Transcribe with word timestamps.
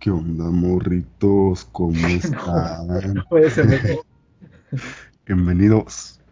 ¿Qué 0.00 0.10
onda, 0.10 0.44
morritos? 0.50 1.66
¿Cómo 1.72 1.92
están? 2.08 3.22
Puede 3.28 3.50
ser. 3.50 3.98
Bienvenidos 5.26 6.22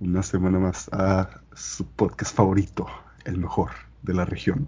una 0.00 0.22
semana 0.22 0.58
más 0.58 0.88
a 0.92 1.42
su 1.52 1.84
podcast 1.84 2.34
favorito, 2.34 2.86
el 3.26 3.36
mejor 3.36 3.68
de 4.02 4.14
la 4.14 4.24
región. 4.24 4.66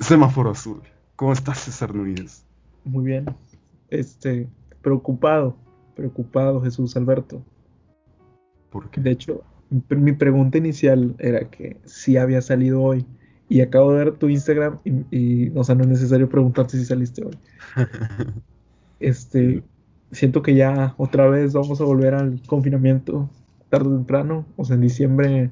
Semáforo 0.00 0.50
Azul. 0.50 0.82
¿Cómo 1.16 1.32
estás, 1.32 1.60
César 1.60 1.94
Núñez? 1.94 2.44
Muy 2.84 3.06
bien. 3.06 3.24
Este, 3.88 4.46
preocupado, 4.82 5.56
preocupado, 5.96 6.60
Jesús 6.60 6.94
Alberto. 6.94 7.42
¿Por 8.68 8.90
qué? 8.90 9.00
De 9.00 9.12
hecho, 9.12 9.44
mi 9.88 10.12
pregunta 10.12 10.58
inicial 10.58 11.16
era 11.18 11.48
que 11.48 11.80
si 11.86 12.18
había 12.18 12.42
salido 12.42 12.82
hoy. 12.82 13.06
Y 13.50 13.60
acabo 13.60 13.92
de 13.92 14.04
ver 14.04 14.12
tu 14.12 14.30
Instagram 14.30 14.78
y, 14.84 15.04
y, 15.10 15.52
o 15.54 15.62
sea, 15.64 15.74
no 15.74 15.82
es 15.82 15.88
necesario 15.88 16.28
preguntarte 16.30 16.78
si 16.78 16.86
saliste 16.86 17.24
hoy. 17.24 17.36
Este, 19.00 19.62
siento 20.12 20.42
que 20.42 20.54
ya 20.54 20.94
otra 20.98 21.26
vez 21.26 21.54
vamos 21.54 21.80
a 21.80 21.84
volver 21.84 22.12
al 22.12 22.42
confinamiento 22.46 23.30
tarde 23.70 23.88
o 23.88 23.96
temprano. 23.96 24.44
O 24.56 24.64
sea, 24.66 24.74
en 24.74 24.82
diciembre 24.82 25.50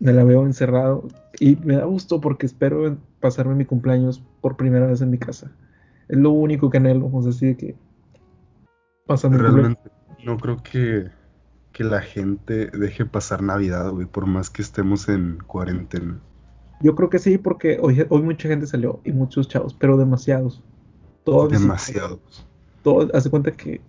me 0.00 0.12
la 0.12 0.24
veo 0.24 0.46
encerrado 0.46 1.06
y 1.38 1.56
me 1.56 1.76
da 1.76 1.84
gusto 1.84 2.20
porque 2.20 2.46
espero 2.46 2.96
pasarme 3.20 3.54
mi 3.54 3.64
cumpleaños 3.64 4.22
por 4.40 4.56
primera 4.56 4.86
vez 4.86 5.00
en 5.00 5.10
mi 5.10 5.18
casa. 5.18 5.50
Es 6.08 6.16
lo 6.18 6.30
único 6.30 6.70
que 6.70 6.78
anhelo, 6.78 7.10
o 7.12 7.22
sea, 7.22 7.30
así 7.30 7.46
de 7.46 7.56
que 7.56 7.76
pasando 9.06 9.38
Realmente 9.38 9.90
no 10.24 10.38
creo 10.38 10.62
que, 10.62 11.10
que 11.72 11.84
la 11.84 12.00
gente 12.00 12.66
deje 12.66 13.04
pasar 13.04 13.42
Navidad, 13.42 13.90
güey, 13.90 14.06
por 14.06 14.26
más 14.26 14.50
que 14.50 14.62
estemos 14.62 15.08
en 15.08 15.38
cuarentena. 15.46 16.18
Yo 16.80 16.94
creo 16.94 17.10
que 17.10 17.18
sí, 17.18 17.38
porque 17.38 17.78
hoy, 17.80 18.04
hoy 18.08 18.22
mucha 18.22 18.48
gente 18.48 18.66
salió 18.66 19.00
y 19.04 19.12
muchos 19.12 19.48
chavos, 19.48 19.74
pero 19.74 19.96
demasiados. 19.96 20.62
Todos, 21.24 21.50
Demasiados. 21.50 22.46
Todo, 22.82 23.10
hace 23.14 23.28
cuenta 23.28 23.52
que 23.52 23.80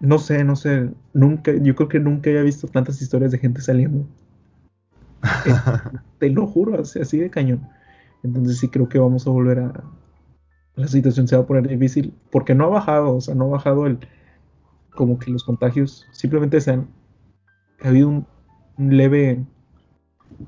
no 0.00 0.18
sé, 0.18 0.44
no 0.44 0.56
sé, 0.56 0.90
nunca, 1.12 1.52
yo 1.54 1.74
creo 1.74 1.88
que 1.88 2.00
nunca 2.00 2.30
había 2.30 2.42
visto 2.42 2.68
tantas 2.68 3.00
historias 3.00 3.32
de 3.32 3.38
gente 3.38 3.60
saliendo. 3.60 4.06
Eh, 5.46 5.54
te 6.18 6.30
lo 6.30 6.46
juro, 6.46 6.80
así, 6.80 7.00
así, 7.00 7.18
de 7.18 7.30
cañón. 7.30 7.66
Entonces 8.22 8.58
sí 8.58 8.68
creo 8.68 8.88
que 8.88 8.98
vamos 8.98 9.26
a 9.26 9.30
volver 9.30 9.60
a... 9.60 9.84
La 10.76 10.88
situación 10.88 11.28
se 11.28 11.36
va 11.36 11.42
a 11.42 11.46
poner 11.46 11.68
difícil 11.68 12.12
porque 12.30 12.54
no 12.54 12.64
ha 12.64 12.68
bajado, 12.68 13.16
o 13.16 13.20
sea, 13.20 13.34
no 13.34 13.46
ha 13.46 13.48
bajado 13.48 13.86
el... 13.86 13.98
Como 14.94 15.18
que 15.18 15.30
los 15.30 15.44
contagios 15.44 16.06
simplemente 16.12 16.60
se 16.60 16.72
han... 16.72 16.88
Ha 17.82 17.88
habido 17.88 18.08
un, 18.08 18.26
un 18.78 18.96
leve 18.96 19.44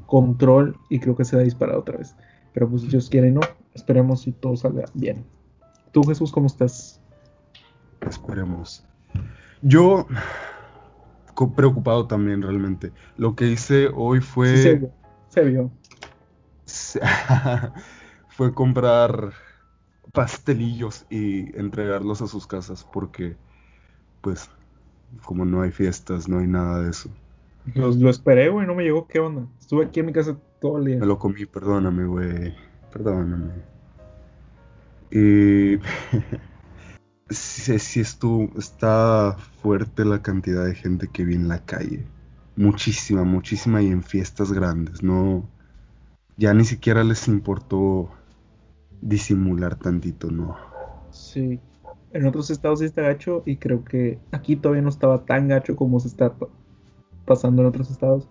control 0.06 0.76
y 0.88 0.98
creo 0.98 1.16
que 1.16 1.24
se 1.24 1.36
va 1.36 1.42
a 1.42 1.44
disparar 1.44 1.76
otra 1.76 1.98
vez. 1.98 2.16
Pero 2.52 2.68
pues 2.68 2.88
Dios 2.88 3.08
quiere, 3.08 3.30
no. 3.30 3.40
Esperemos 3.74 4.22
si 4.22 4.32
todo 4.32 4.56
salga 4.56 4.84
bien. 4.94 5.24
¿Tú, 5.92 6.02
Jesús, 6.02 6.32
cómo 6.32 6.46
estás? 6.46 7.00
Esperemos. 8.00 8.84
Yo 9.62 10.06
preocupado 11.54 12.06
también 12.06 12.42
realmente. 12.42 12.92
Lo 13.16 13.34
que 13.34 13.46
hice 13.48 13.88
hoy 13.94 14.20
fue... 14.20 14.56
Sí, 14.56 14.62
se 14.62 14.74
vio. 14.76 14.90
Se 15.28 15.44
vio. 15.44 15.70
fue 18.28 18.54
comprar 18.54 19.32
pastelillos 20.12 21.04
y 21.10 21.56
entregarlos 21.58 22.22
a 22.22 22.26
sus 22.26 22.46
casas 22.46 22.84
porque 22.90 23.36
pues 24.22 24.50
como 25.24 25.44
no 25.44 25.62
hay 25.62 25.70
fiestas, 25.70 26.28
no 26.28 26.38
hay 26.38 26.46
nada 26.46 26.82
de 26.82 26.90
eso. 26.90 27.10
Lo, 27.74 27.90
lo 27.90 28.10
esperé, 28.10 28.48
güey, 28.48 28.66
no 28.66 28.74
me 28.74 28.84
llegó, 28.84 29.06
¿qué 29.06 29.18
onda? 29.18 29.46
Estuve 29.58 29.86
aquí 29.86 30.00
en 30.00 30.06
mi 30.06 30.12
casa 30.12 30.36
todo 30.60 30.78
el 30.78 30.84
día. 30.84 30.98
Me 30.98 31.06
lo 31.06 31.18
comí, 31.18 31.46
perdóname, 31.46 32.06
güey. 32.06 32.54
Perdóname. 32.92 33.52
Y 35.08 35.78
sí, 37.30 37.78
sí 37.78 38.00
estuvo, 38.00 38.50
está 38.58 39.36
fuerte 39.62 40.04
la 40.04 40.20
cantidad 40.20 40.64
de 40.64 40.74
gente 40.74 41.08
que 41.08 41.24
vi 41.24 41.36
en 41.36 41.48
la 41.48 41.64
calle. 41.64 42.04
Muchísima, 42.56 43.22
muchísima 43.22 43.82
y 43.82 43.88
en 43.88 44.02
fiestas 44.02 44.52
grandes. 44.52 45.02
No, 45.02 45.48
ya 46.36 46.54
ni 46.54 46.64
siquiera 46.64 47.04
les 47.04 47.28
importó 47.28 48.10
disimular 49.00 49.76
tantito, 49.76 50.30
no. 50.30 50.56
Sí. 51.10 51.60
En 52.12 52.26
otros 52.26 52.50
estados 52.50 52.80
sí 52.80 52.86
está 52.86 53.02
gacho 53.02 53.42
y 53.44 53.56
creo 53.56 53.84
que 53.84 54.18
aquí 54.32 54.56
todavía 54.56 54.82
no 54.82 54.88
estaba 54.88 55.24
tan 55.24 55.48
gacho 55.48 55.76
como 55.76 56.00
se 56.00 56.08
está 56.08 56.34
pasando 57.26 57.62
en 57.62 57.68
otros 57.68 57.90
estados. 57.90 58.28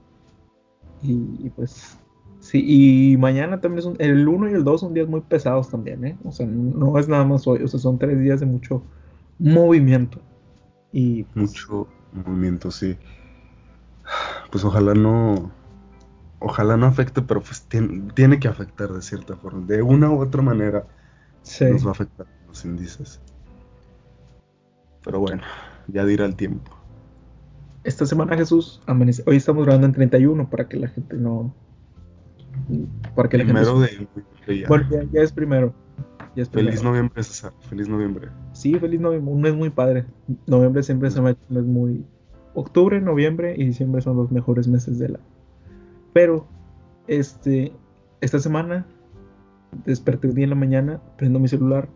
Y, 1.01 1.13
y, 1.39 1.51
pues 1.55 1.97
sí, 2.39 2.63
y 2.65 3.17
mañana 3.17 3.61
también 3.61 3.95
el 3.99 4.27
1 4.27 4.49
y 4.49 4.53
el 4.53 4.63
2 4.63 4.81
son 4.81 4.93
días 4.93 5.07
muy 5.07 5.21
pesados 5.21 5.69
también, 5.69 6.05
¿eh? 6.05 6.17
O 6.23 6.31
sea, 6.31 6.47
no 6.47 6.97
es 6.97 7.07
nada 7.07 7.25
más 7.25 7.45
hoy, 7.47 7.61
o 7.61 7.67
sea, 7.67 7.79
son 7.79 7.99
tres 7.99 8.19
días 8.19 8.39
de 8.39 8.45
mucho 8.45 8.81
movimiento. 9.37 10.19
Y 10.91 11.23
pues, 11.23 11.49
mucho 11.49 11.87
movimiento, 12.13 12.71
sí. 12.71 12.97
Pues 14.51 14.63
ojalá 14.63 14.93
no 14.93 15.51
ojalá 16.39 16.77
no 16.77 16.85
afecte, 16.85 17.21
pero 17.21 17.41
pues 17.41 17.63
tiene, 17.63 18.11
tiene 18.13 18.39
que 18.39 18.47
afectar 18.47 18.91
de 18.91 19.01
cierta 19.01 19.35
forma, 19.35 19.65
de 19.65 19.81
una 19.81 20.11
u 20.11 20.21
otra 20.21 20.41
manera 20.41 20.85
sí. 21.41 21.65
nos 21.65 21.83
va 21.83 21.89
a 21.89 21.91
afectar 21.93 22.27
los 22.47 22.63
índices. 22.65 23.19
Pero 25.03 25.19
bueno, 25.19 25.43
ya 25.87 26.05
dirá 26.05 26.25
el 26.25 26.35
tiempo 26.35 26.71
esta 27.85 28.05
semana 28.05 28.35
Jesús 28.35 28.81
amanece. 28.87 29.23
Hoy 29.27 29.37
estamos 29.37 29.63
grabando 29.63 29.85
en 29.85 29.93
31 29.93 30.49
para 30.49 30.67
que 30.67 30.77
la 30.77 30.87
gente 30.87 31.15
no. 31.15 31.53
Para 33.15 33.29
que 33.29 33.37
primero 33.37 33.79
la 33.79 33.87
gente. 33.87 34.23
De, 34.47 34.59
ya. 34.59 34.67
Bueno, 34.67 34.87
ya, 34.89 35.03
ya, 35.11 35.21
es 35.21 35.31
primero. 35.31 35.73
ya, 36.35 36.43
es 36.43 36.49
Feliz 36.49 36.83
noviembre, 36.83 37.21
César. 37.23 37.53
Feliz 37.69 37.87
noviembre. 37.87 38.29
Sí, 38.53 38.73
feliz 38.79 38.99
noviembre. 38.99 39.31
Un 39.31 39.41
mes 39.41 39.55
muy 39.55 39.69
padre. 39.69 40.05
Noviembre 40.47 40.81
siempre 40.81 41.11
se 41.11 41.21
me 41.21 41.29
ha 41.29 41.37
un 41.49 41.55
mes 41.55 41.63
muy. 41.63 42.05
Octubre, 42.55 42.99
noviembre 42.99 43.53
y 43.55 43.65
diciembre 43.65 44.01
son 44.01 44.17
los 44.17 44.31
mejores 44.31 44.67
meses 44.67 44.97
del 44.97 45.15
año. 45.15 45.25
Pero, 46.11 46.47
este. 47.07 47.71
Esta 48.21 48.39
semana 48.39 48.87
desperté 49.85 50.29
un 50.29 50.35
día 50.35 50.45
en 50.45 50.49
la 50.49 50.55
mañana, 50.55 51.01
prendo 51.17 51.39
mi 51.39 51.47
celular. 51.47 51.87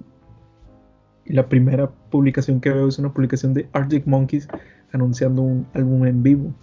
Y 1.25 1.33
la 1.33 1.47
primera 1.47 1.89
publicación 1.89 2.61
que 2.61 2.69
veo 2.69 2.88
es 2.88 3.00
una 3.00 3.11
publicación 3.11 3.53
de 3.53 3.67
Arctic 3.73 4.06
Monkeys 4.06 4.47
anunciando 4.91 5.41
un 5.41 5.67
álbum 5.73 6.05
en 6.05 6.23
vivo. 6.23 6.53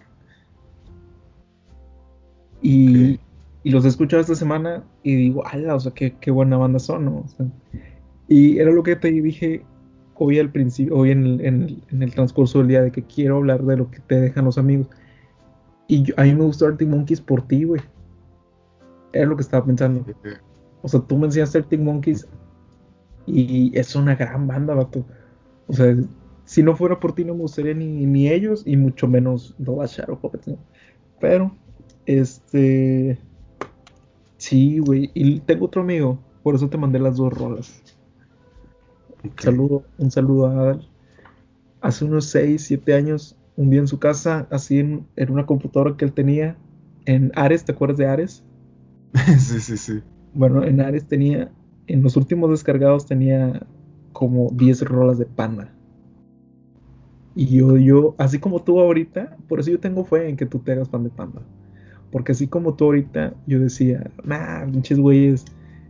Y, 2.62 2.88
okay. 2.88 3.20
y 3.64 3.70
los 3.70 3.84
he 3.84 3.88
escuchado 3.88 4.20
esta 4.20 4.34
semana 4.34 4.82
y 5.02 5.14
digo, 5.14 5.46
ala, 5.46 5.74
o 5.74 5.80
sea, 5.80 5.92
qué, 5.92 6.14
qué 6.20 6.30
buena 6.30 6.56
banda 6.56 6.78
son, 6.78 7.04
¿no? 7.04 7.18
O 7.18 7.28
sea, 7.28 7.46
y 8.28 8.58
era 8.58 8.70
lo 8.70 8.82
que 8.82 8.96
te 8.96 9.10
dije 9.10 9.64
hoy 10.16 10.38
al 10.38 10.50
principio, 10.50 10.96
hoy 10.96 11.10
en 11.10 11.26
el, 11.26 11.40
en, 11.44 11.62
el, 11.62 11.82
en 11.90 12.02
el, 12.02 12.14
transcurso 12.14 12.58
del 12.58 12.68
día, 12.68 12.82
de 12.82 12.90
que 12.90 13.02
quiero 13.02 13.36
hablar 13.36 13.62
de 13.62 13.76
lo 13.76 13.90
que 13.90 14.00
te 14.00 14.20
dejan 14.20 14.46
los 14.46 14.58
amigos. 14.58 14.88
Y 15.88 16.02
yo, 16.02 16.14
a 16.16 16.22
mí 16.22 16.34
me 16.34 16.44
gustó 16.44 16.66
Arctic 16.66 16.88
Monkeys 16.88 17.20
por 17.20 17.42
ti, 17.42 17.64
güey. 17.64 17.80
Era 19.12 19.26
lo 19.26 19.36
que 19.36 19.42
estaba 19.42 19.64
pensando. 19.64 20.04
O 20.82 20.88
sea, 20.88 21.00
tú 21.00 21.16
me 21.16 21.26
enseñaste 21.26 21.58
Arctic 21.58 21.80
Monkeys 21.80 22.26
y 23.26 23.76
es 23.78 23.94
una 23.94 24.14
gran 24.14 24.46
banda, 24.46 24.74
vato. 24.74 25.04
O 25.66 25.72
sea, 25.72 25.94
si 26.46 26.62
no 26.62 26.76
fuera 26.76 26.98
por 26.98 27.12
ti 27.12 27.24
no 27.24 27.34
me 27.34 27.40
gustaría 27.40 27.74
ni, 27.74 28.06
ni 28.06 28.28
ellos 28.28 28.62
y 28.64 28.76
mucho 28.76 29.08
menos 29.08 29.54
Nova 29.58 29.86
Shadow 29.86 30.18
Puppets, 30.18 30.48
¿no? 30.48 30.58
Pero, 31.20 31.54
este... 32.06 33.18
Sí, 34.38 34.78
güey. 34.78 35.10
Y 35.12 35.40
tengo 35.40 35.66
otro 35.66 35.82
amigo, 35.82 36.18
por 36.42 36.54
eso 36.54 36.68
te 36.68 36.78
mandé 36.78 36.98
las 36.98 37.16
dos 37.16 37.32
rolas. 37.32 37.82
Okay. 39.18 39.32
Saludo, 39.38 39.82
un 39.98 40.10
saludo 40.10 40.46
a 40.46 40.52
Adal. 40.52 40.88
Hace 41.80 42.04
unos 42.04 42.26
6, 42.26 42.62
7 42.62 42.94
años, 42.94 43.36
un 43.56 43.70
día 43.70 43.80
en 43.80 43.88
su 43.88 43.98
casa, 43.98 44.46
así 44.50 44.78
en, 44.78 45.06
en 45.16 45.30
una 45.32 45.46
computadora 45.46 45.96
que 45.96 46.04
él 46.04 46.12
tenía, 46.12 46.56
en 47.06 47.32
Ares, 47.34 47.64
¿te 47.64 47.72
acuerdas 47.72 47.98
de 47.98 48.06
Ares? 48.06 48.44
sí, 49.38 49.60
sí, 49.60 49.76
sí. 49.76 50.00
Bueno, 50.32 50.62
en 50.62 50.80
Ares 50.80 51.06
tenía, 51.06 51.50
en 51.88 52.02
los 52.02 52.16
últimos 52.16 52.50
descargados 52.50 53.06
tenía 53.06 53.66
como 54.12 54.50
10 54.52 54.82
rolas 54.82 55.18
de 55.18 55.26
Panda. 55.26 55.75
Y 57.36 57.48
yo, 57.48 57.76
yo, 57.76 58.14
así 58.16 58.38
como 58.38 58.62
tú 58.62 58.80
ahorita, 58.80 59.36
por 59.46 59.60
eso 59.60 59.70
yo 59.70 59.78
tengo 59.78 60.06
fe 60.06 60.30
en 60.30 60.36
que 60.36 60.46
tú 60.46 60.58
te 60.58 60.72
hagas 60.72 60.88
fan 60.88 61.04
de 61.04 61.10
Panda. 61.10 61.42
Porque 62.10 62.32
así 62.32 62.46
como 62.46 62.74
tú 62.74 62.86
ahorita, 62.86 63.34
yo 63.46 63.60
decía, 63.60 64.10
nah, 64.24 64.64
pinches 64.64 64.98
güeyes, 64.98 65.44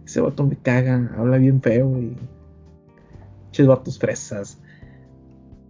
ese 0.05 0.21
vato 0.21 0.45
me 0.45 0.57
caga, 0.57 1.09
habla 1.17 1.39
bien 1.39 1.63
feo 1.63 2.01
y 2.01 2.17
pinches 3.45 3.67
vatos 3.69 3.97
fresas. 3.97 4.59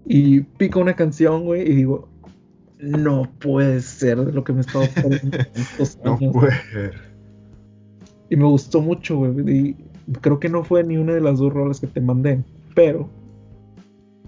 Y 0.07 0.41
pico 0.41 0.81
una 0.81 0.97
canción, 0.97 1.45
güey, 1.45 1.71
y 1.71 1.75
digo, 1.75 2.09
no 2.79 3.31
puede 3.39 3.83
ser 3.83 4.19
de 4.25 4.33
lo 4.33 4.45
que 4.45 4.55
me 4.55 4.63
perdiendo 4.65 5.37
estos 5.55 5.99
años. 6.05 6.23
No 6.23 6.33
puede 6.33 6.53
ser. 6.73 6.95
Y 8.31 8.37
me 8.37 8.45
gustó 8.45 8.81
mucho, 8.81 9.19
güey. 9.19 9.51
Y 9.51 9.77
creo 10.23 10.41
que 10.41 10.49
no 10.49 10.65
fue 10.65 10.83
ni 10.85 10.97
una 10.97 11.13
de 11.13 11.21
las 11.21 11.39
dos 11.39 11.53
rolas 11.53 11.81
que 11.81 11.87
te 11.87 12.01
mandé, 12.01 12.43
pero 12.75 13.11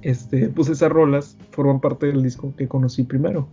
este, 0.03 0.49
pues 0.49 0.69
esas 0.69 0.91
rolas 0.91 1.37
forman 1.51 1.81
parte 1.81 2.07
del 2.07 2.23
disco 2.23 2.55
que 2.57 2.69
conocí 2.69 3.05
primero, 3.05 3.49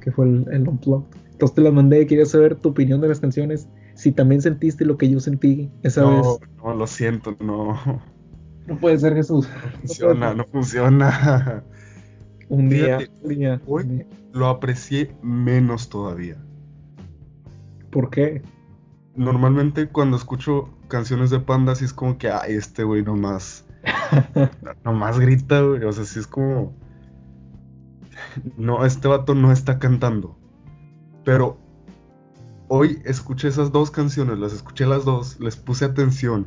que 0.00 0.10
fue 0.10 0.26
el, 0.26 0.46
el 0.50 0.68
Unplugged. 0.68 1.06
Entonces 1.32 1.54
te 1.54 1.62
las 1.62 1.72
mandé, 1.72 2.06
quería 2.06 2.26
saber 2.26 2.56
tu 2.56 2.70
opinión 2.70 3.00
de 3.00 3.08
las 3.08 3.20
canciones, 3.20 3.68
si 3.94 4.12
también 4.12 4.42
sentiste 4.42 4.84
lo 4.84 4.96
que 4.96 5.10
yo 5.10 5.20
sentí 5.20 5.70
esa 5.82 6.02
no, 6.02 6.16
vez. 6.16 6.50
No, 6.56 6.74
lo 6.74 6.86
siento, 6.86 7.36
no. 7.40 7.78
No 8.66 8.76
puede 8.78 8.98
ser 8.98 9.14
Jesús. 9.14 9.48
No 9.48 9.78
funciona, 9.80 10.34
no 10.34 10.44
funciona. 10.44 11.64
Un 12.48 12.68
día, 12.68 12.98
un 13.22 13.28
día. 13.28 13.60
Hoy 13.66 14.06
lo 14.32 14.46
aprecié 14.46 15.14
menos 15.22 15.88
todavía. 15.88 16.36
¿Por 17.90 18.10
qué? 18.10 18.42
Normalmente 19.16 19.88
cuando 19.88 20.16
escucho 20.16 20.70
canciones 20.88 21.30
de 21.30 21.40
Panda, 21.40 21.74
sí 21.74 21.84
es 21.84 21.92
como 21.92 22.18
que, 22.18 22.28
ah, 22.28 22.42
este 22.46 22.84
güey 22.84 23.02
nomás. 23.02 23.64
Nomás 24.84 25.18
grita, 25.18 25.60
güey. 25.62 25.84
O 25.84 25.92
sea, 25.92 26.04
sí 26.04 26.18
es 26.18 26.26
como. 26.26 26.74
No, 28.56 28.84
este 28.84 29.08
vato 29.08 29.34
no 29.34 29.52
está 29.52 29.78
cantando. 29.78 30.36
Pero 31.24 31.58
hoy 32.68 33.00
escuché 33.04 33.48
esas 33.48 33.72
dos 33.72 33.90
canciones, 33.90 34.38
las 34.38 34.52
escuché 34.52 34.86
las 34.86 35.04
dos, 35.04 35.38
les 35.40 35.56
puse 35.56 35.84
atención. 35.84 36.46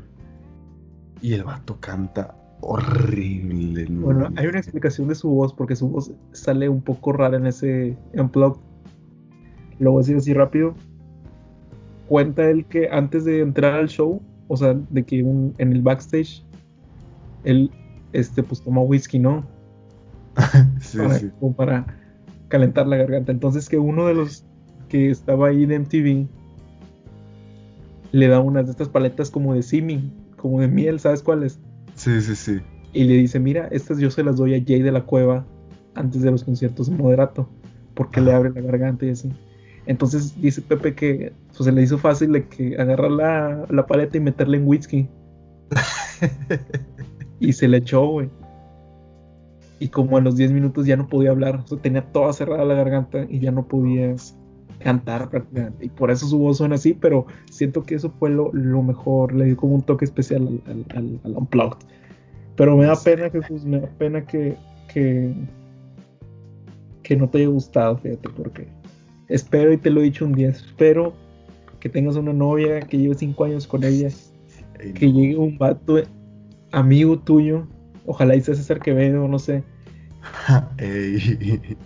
Y 1.21 1.33
el 1.33 1.43
vato 1.43 1.79
canta 1.79 2.35
horrible. 2.61 3.85
Bueno, 3.89 4.29
hay 4.35 4.47
una 4.47 4.59
explicación 4.59 5.07
de 5.07 5.15
su 5.15 5.29
voz, 5.29 5.53
porque 5.53 5.75
su 5.75 5.89
voz 5.89 6.11
sale 6.31 6.69
un 6.69 6.81
poco 6.81 7.13
rara 7.13 7.37
en 7.37 7.47
ese 7.47 7.97
unplug. 8.13 8.59
Lo 9.79 9.91
voy 9.91 9.99
a 9.99 10.01
decir 10.01 10.17
así 10.17 10.33
rápido. 10.33 10.75
Cuenta 12.07 12.49
él 12.49 12.65
que 12.65 12.89
antes 12.89 13.25
de 13.25 13.41
entrar 13.41 13.73
al 13.73 13.87
show, 13.87 14.21
o 14.47 14.57
sea, 14.57 14.73
de 14.73 15.03
que 15.03 15.19
en 15.19 15.55
el 15.57 15.81
backstage, 15.81 16.45
él, 17.43 17.71
este, 18.13 18.43
pues 18.43 18.61
toma 18.61 18.81
whisky, 18.81 19.19
¿no? 19.19 19.45
sí, 20.81 20.97
para, 20.97 21.19
sí. 21.19 21.29
Como 21.39 21.55
para 21.55 21.85
calentar 22.47 22.87
la 22.87 22.97
garganta. 22.97 23.31
Entonces 23.31 23.67
que 23.67 23.79
uno 23.79 24.07
de 24.07 24.13
los 24.13 24.45
que 24.89 25.09
estaba 25.09 25.47
ahí 25.47 25.65
de 25.65 25.79
MTV 25.79 26.27
le 28.11 28.27
da 28.27 28.39
unas 28.39 28.65
de 28.65 28.71
estas 28.71 28.89
paletas 28.89 29.29
como 29.29 29.53
de 29.53 29.63
simming, 29.63 30.11
como 30.35 30.59
de 30.59 30.67
miel, 30.67 30.99
¿sabes 30.99 31.23
cuáles? 31.23 31.59
Sí, 31.95 32.21
sí, 32.21 32.35
sí. 32.35 32.59
Y 32.93 33.05
le 33.05 33.13
dice, 33.15 33.39
mira, 33.39 33.67
estas 33.71 33.99
yo 33.99 34.11
se 34.11 34.23
las 34.23 34.37
doy 34.37 34.55
a 34.55 34.63
Jay 34.65 34.81
de 34.81 34.91
la 34.91 35.03
Cueva 35.05 35.45
antes 35.95 36.21
de 36.21 36.31
los 36.31 36.43
conciertos 36.43 36.89
de 36.89 36.95
Moderato, 36.95 37.49
porque 37.93 38.21
le 38.21 38.33
abre 38.33 38.49
la 38.49 38.61
garganta 38.61 39.05
y 39.05 39.11
así. 39.11 39.31
Entonces 39.85 40.39
dice 40.41 40.61
Pepe 40.61 40.93
que 40.93 41.33
pues, 41.47 41.63
se 41.63 41.71
le 41.71 41.81
hizo 41.81 41.97
fácil 41.97 42.33
de 42.33 42.47
que 42.47 42.77
agarrar 42.77 43.11
la, 43.11 43.65
la 43.69 43.85
paleta 43.87 44.17
y 44.17 44.19
meterle 44.19 44.57
en 44.57 44.67
whisky. 44.67 45.09
y 47.41 47.53
se 47.53 47.67
le 47.67 47.77
echó, 47.77 48.05
güey. 48.05 48.29
Y 49.79 49.89
como 49.89 50.15
a 50.17 50.21
los 50.21 50.35
10 50.37 50.51
minutos 50.51 50.85
ya 50.85 50.95
no 50.95 51.07
podía 51.07 51.31
hablar, 51.31 51.55
o 51.55 51.67
sea, 51.67 51.77
tenía 51.79 52.03
toda 52.11 52.31
cerrada 52.33 52.63
la 52.63 52.75
garganta 52.75 53.25
y 53.27 53.39
ya 53.39 53.51
no 53.51 53.67
podía 53.67 54.15
cantar 54.79 55.29
prácticamente. 55.29 55.85
Y 55.85 55.89
por 55.89 56.11
eso 56.11 56.27
su 56.27 56.37
voz 56.37 56.57
suena 56.57 56.75
así, 56.75 56.93
pero 56.93 57.25
siento 57.49 57.83
que 57.83 57.95
eso 57.95 58.11
fue 58.19 58.29
lo, 58.29 58.51
lo 58.53 58.83
mejor, 58.83 59.33
le 59.33 59.45
dio 59.45 59.57
como 59.57 59.75
un 59.75 59.81
toque 59.81 60.05
especial 60.05 60.61
al, 60.67 60.71
al, 60.71 60.85
al, 60.95 61.19
al 61.23 61.37
Unplugged. 61.37 61.79
Pero 62.55 62.77
me 62.77 62.85
da 62.85 62.95
pena, 62.95 63.29
Jesús, 63.31 63.65
me 63.65 63.79
da 63.79 63.87
pena 63.97 64.23
que, 64.23 64.55
que, 64.93 65.33
que 67.01 67.15
no 67.15 67.27
te 67.27 67.39
haya 67.39 67.47
gustado, 67.47 67.97
fíjate, 67.97 68.29
porque 68.29 68.67
espero, 69.29 69.73
y 69.73 69.77
te 69.77 69.89
lo 69.89 70.01
he 70.01 70.03
dicho 70.03 70.25
un 70.25 70.33
día, 70.33 70.49
espero 70.49 71.13
que 71.79 71.89
tengas 71.89 72.17
una 72.17 72.33
novia, 72.33 72.81
que 72.81 72.99
lleves 72.99 73.17
5 73.17 73.43
años 73.45 73.65
con 73.65 73.83
ella, 73.83 74.09
Ey, 74.79 74.93
que 74.93 75.07
no. 75.07 75.11
llegue 75.11 75.37
un 75.37 75.57
vato 75.57 75.97
amigo 76.71 77.19
tuyo, 77.19 77.67
ojalá 78.05 78.35
y 78.35 78.41
sea 78.41 78.55
César 78.55 78.79
Quevedo, 78.79 79.27
no 79.27 79.39
sé, 79.39 79.63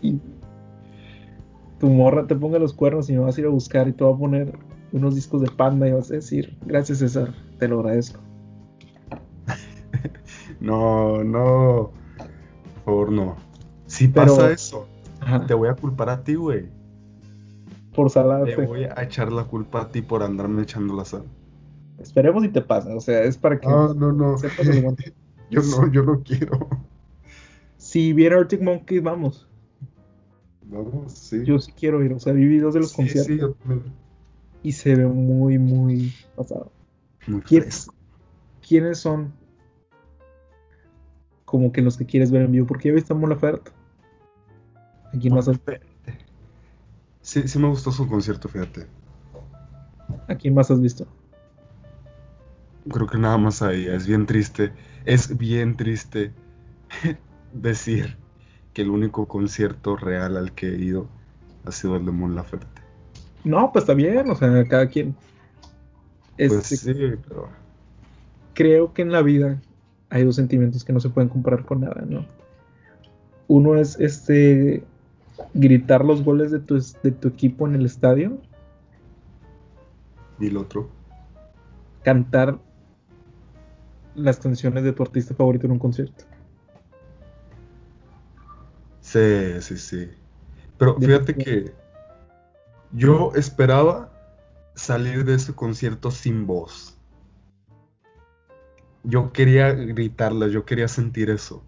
y 0.02 0.20
tu 1.80 1.88
morra 1.88 2.26
te 2.28 2.36
ponga 2.36 2.60
los 2.60 2.74
cuernos 2.74 3.10
y 3.10 3.14
me 3.14 3.20
vas 3.20 3.38
a 3.38 3.42
ir 3.42 3.48
a 3.48 3.50
buscar 3.50 3.88
y 3.88 3.94
te 3.94 4.04
va 4.04 4.14
a 4.14 4.18
poner 4.18 4.58
unos 4.92 5.16
discos 5.16 5.42
de 5.42 5.50
panda 5.52 5.88
y 5.88 5.92
vas 5.92 6.10
a 6.12 6.16
decir, 6.16 6.58
gracias 6.66 7.00
César, 7.00 7.34
te 7.60 7.68
lo 7.68 7.80
agradezco. 7.80 8.20
No, 10.60 11.24
no. 11.24 11.92
Por 12.76 12.84
favor, 12.86 13.12
no. 13.12 13.36
Si 13.88 14.08
Pero- 14.08 14.28
pasa 14.36 14.52
eso, 14.52 14.88
Ajá, 15.20 15.46
te 15.46 15.54
voy 15.54 15.70
a 15.70 15.74
culpar 15.76 16.10
a 16.10 16.24
ti, 16.24 16.36
güey. 16.36 16.66
por 17.94 18.08
Te 18.08 18.14
salarte. 18.14 18.56
voy 18.66 18.84
a 18.86 19.04
echar 19.04 19.32
la 19.32 19.44
culpa 19.46 19.82
a 19.82 19.90
ti 19.90 20.02
por 20.02 20.24
andarme 20.24 20.62
echando 20.64 20.96
la 20.96 21.06
sal. 21.06 21.24
Esperemos 22.00 22.44
y 22.44 22.50
te 22.50 22.62
pasa, 22.62 22.94
o 22.96 23.00
sea, 23.00 23.24
es 23.24 23.38
para 23.38 23.60
que 23.60 23.68
Ah, 23.68 23.94
no, 23.96 24.12
no. 24.12 24.38
sepas 24.38 24.68
el 24.68 24.78
aguante. 24.80 25.14
Yo 25.50 25.62
no, 25.62 25.92
yo 25.92 26.02
no 26.04 26.22
quiero. 26.24 26.68
Si 27.78 28.14
viene 28.14 28.36
Arctic 28.36 28.62
Monkeys, 28.62 29.04
vamos. 29.04 29.48
Vamos, 30.64 31.12
sí. 31.14 31.44
Yo 31.46 31.60
sí 31.60 31.72
quiero 31.72 32.04
ir, 32.04 32.12
o 32.14 32.20
sea, 32.20 32.34
vi 32.34 32.46
videos 32.48 32.74
de 32.74 32.80
los 32.80 32.90
Sí, 32.90 32.96
conciertos 32.98 33.28
sí, 33.28 33.38
yo 33.40 33.54
también. 33.54 33.84
y 34.64 34.72
se 34.72 34.96
ve 34.96 35.06
muy, 35.06 35.60
muy 35.60 36.12
pasado. 36.36 36.72
Muy 37.28 37.42
¿Quién- 37.42 37.62
fresco. 37.62 37.94
¿Quiénes 38.68 38.98
son 38.98 39.32
como 41.46 41.72
que 41.72 41.84
los 41.84 41.96
que 41.96 42.08
quieres 42.08 42.32
ver 42.32 42.42
en 42.42 42.52
vivo? 42.52 42.66
Porque 42.66 42.90
ya 42.90 42.96
viste 42.96 43.14
a 43.14 43.16
Mon 43.16 43.30
Laferte. 43.30 43.70
¿A 45.14 45.18
quién 45.20 45.34
más 45.36 45.48
has, 45.48 45.60
Sí, 47.22 47.48
sí 47.48 47.60
me 47.60 47.68
gustó 47.68 47.92
su 47.92 48.08
concierto, 48.08 48.50
fíjate. 48.50 48.88
a 50.28 50.36
quién 50.36 50.56
más 50.56 50.72
has 50.72 50.82
visto? 50.82 51.06
Creo 52.92 53.08
que 53.08 53.18
nada 53.18 53.38
más 53.38 53.62
ahí. 53.62 53.88
Es 53.88 54.08
bien 54.08 54.26
triste. 54.26 54.72
Es 55.06 55.38
bien 55.38 55.76
triste 55.78 56.32
decir 57.54 58.18
que 58.74 58.82
el 58.82 58.90
único 58.90 59.28
concierto 59.28 59.96
real 59.96 60.38
al 60.38 60.52
que 60.54 60.70
he 60.70 60.78
ido 60.78 61.08
ha 61.66 61.72
sido 61.72 61.96
el 61.96 62.06
de 62.06 62.12
Mon 62.12 62.36
Laferte. 62.36 62.82
No, 63.44 63.72
pues 63.72 63.84
está 63.84 63.94
bien, 63.94 64.30
o 64.30 64.36
sea, 64.36 64.68
cada 64.68 64.88
quien. 64.88 65.16
Pues 66.38 66.72
Este, 66.72 66.94
sí, 66.94 66.94
pero 67.28 67.50
Creo 68.54 68.94
que 68.94 69.02
en 69.02 69.12
la 69.12 69.22
vida 69.22 69.62
hay 70.10 70.24
dos 70.24 70.36
sentimientos 70.36 70.84
que 70.84 70.94
no 70.94 71.00
se 71.00 71.10
pueden 71.10 71.30
comparar 71.30 71.66
con 71.66 71.82
nada, 71.82 72.04
¿no? 72.08 72.26
Uno 73.48 73.76
es 73.76 74.00
este 74.00 74.84
gritar 75.54 76.04
los 76.04 76.24
goles 76.24 76.52
de 76.52 76.60
tu, 76.60 76.82
de 77.04 77.12
tu 77.12 77.28
equipo 77.28 77.68
en 77.68 77.76
el 77.76 77.86
estadio, 77.86 78.38
¿y 80.40 80.48
el 80.48 80.58
otro? 80.58 80.90
cantar 82.04 82.60
las 84.16 84.40
canciones 84.40 84.84
de 84.84 84.94
tu 84.94 85.04
artista 85.04 85.36
favorito 85.36 85.66
en 85.66 85.74
un 85.74 85.80
concierto. 85.80 86.24
Sí, 89.02 89.62
sí, 89.62 89.78
sí. 89.78 90.12
Pero 90.78 90.98
fíjate 90.98 91.36
que 91.36 91.74
yo 92.92 93.32
esperaba 93.36 94.12
salir 94.76 95.24
de 95.26 95.36
ese 95.36 95.54
concierto 95.54 96.12
sin 96.12 96.48
voz. 96.48 96.98
Yo 99.04 99.32
quería 99.32 99.72
gritarlas, 99.72 100.52
yo 100.52 100.66
quería 100.66 100.88
sentir 100.88 101.30
eso. 101.30 101.64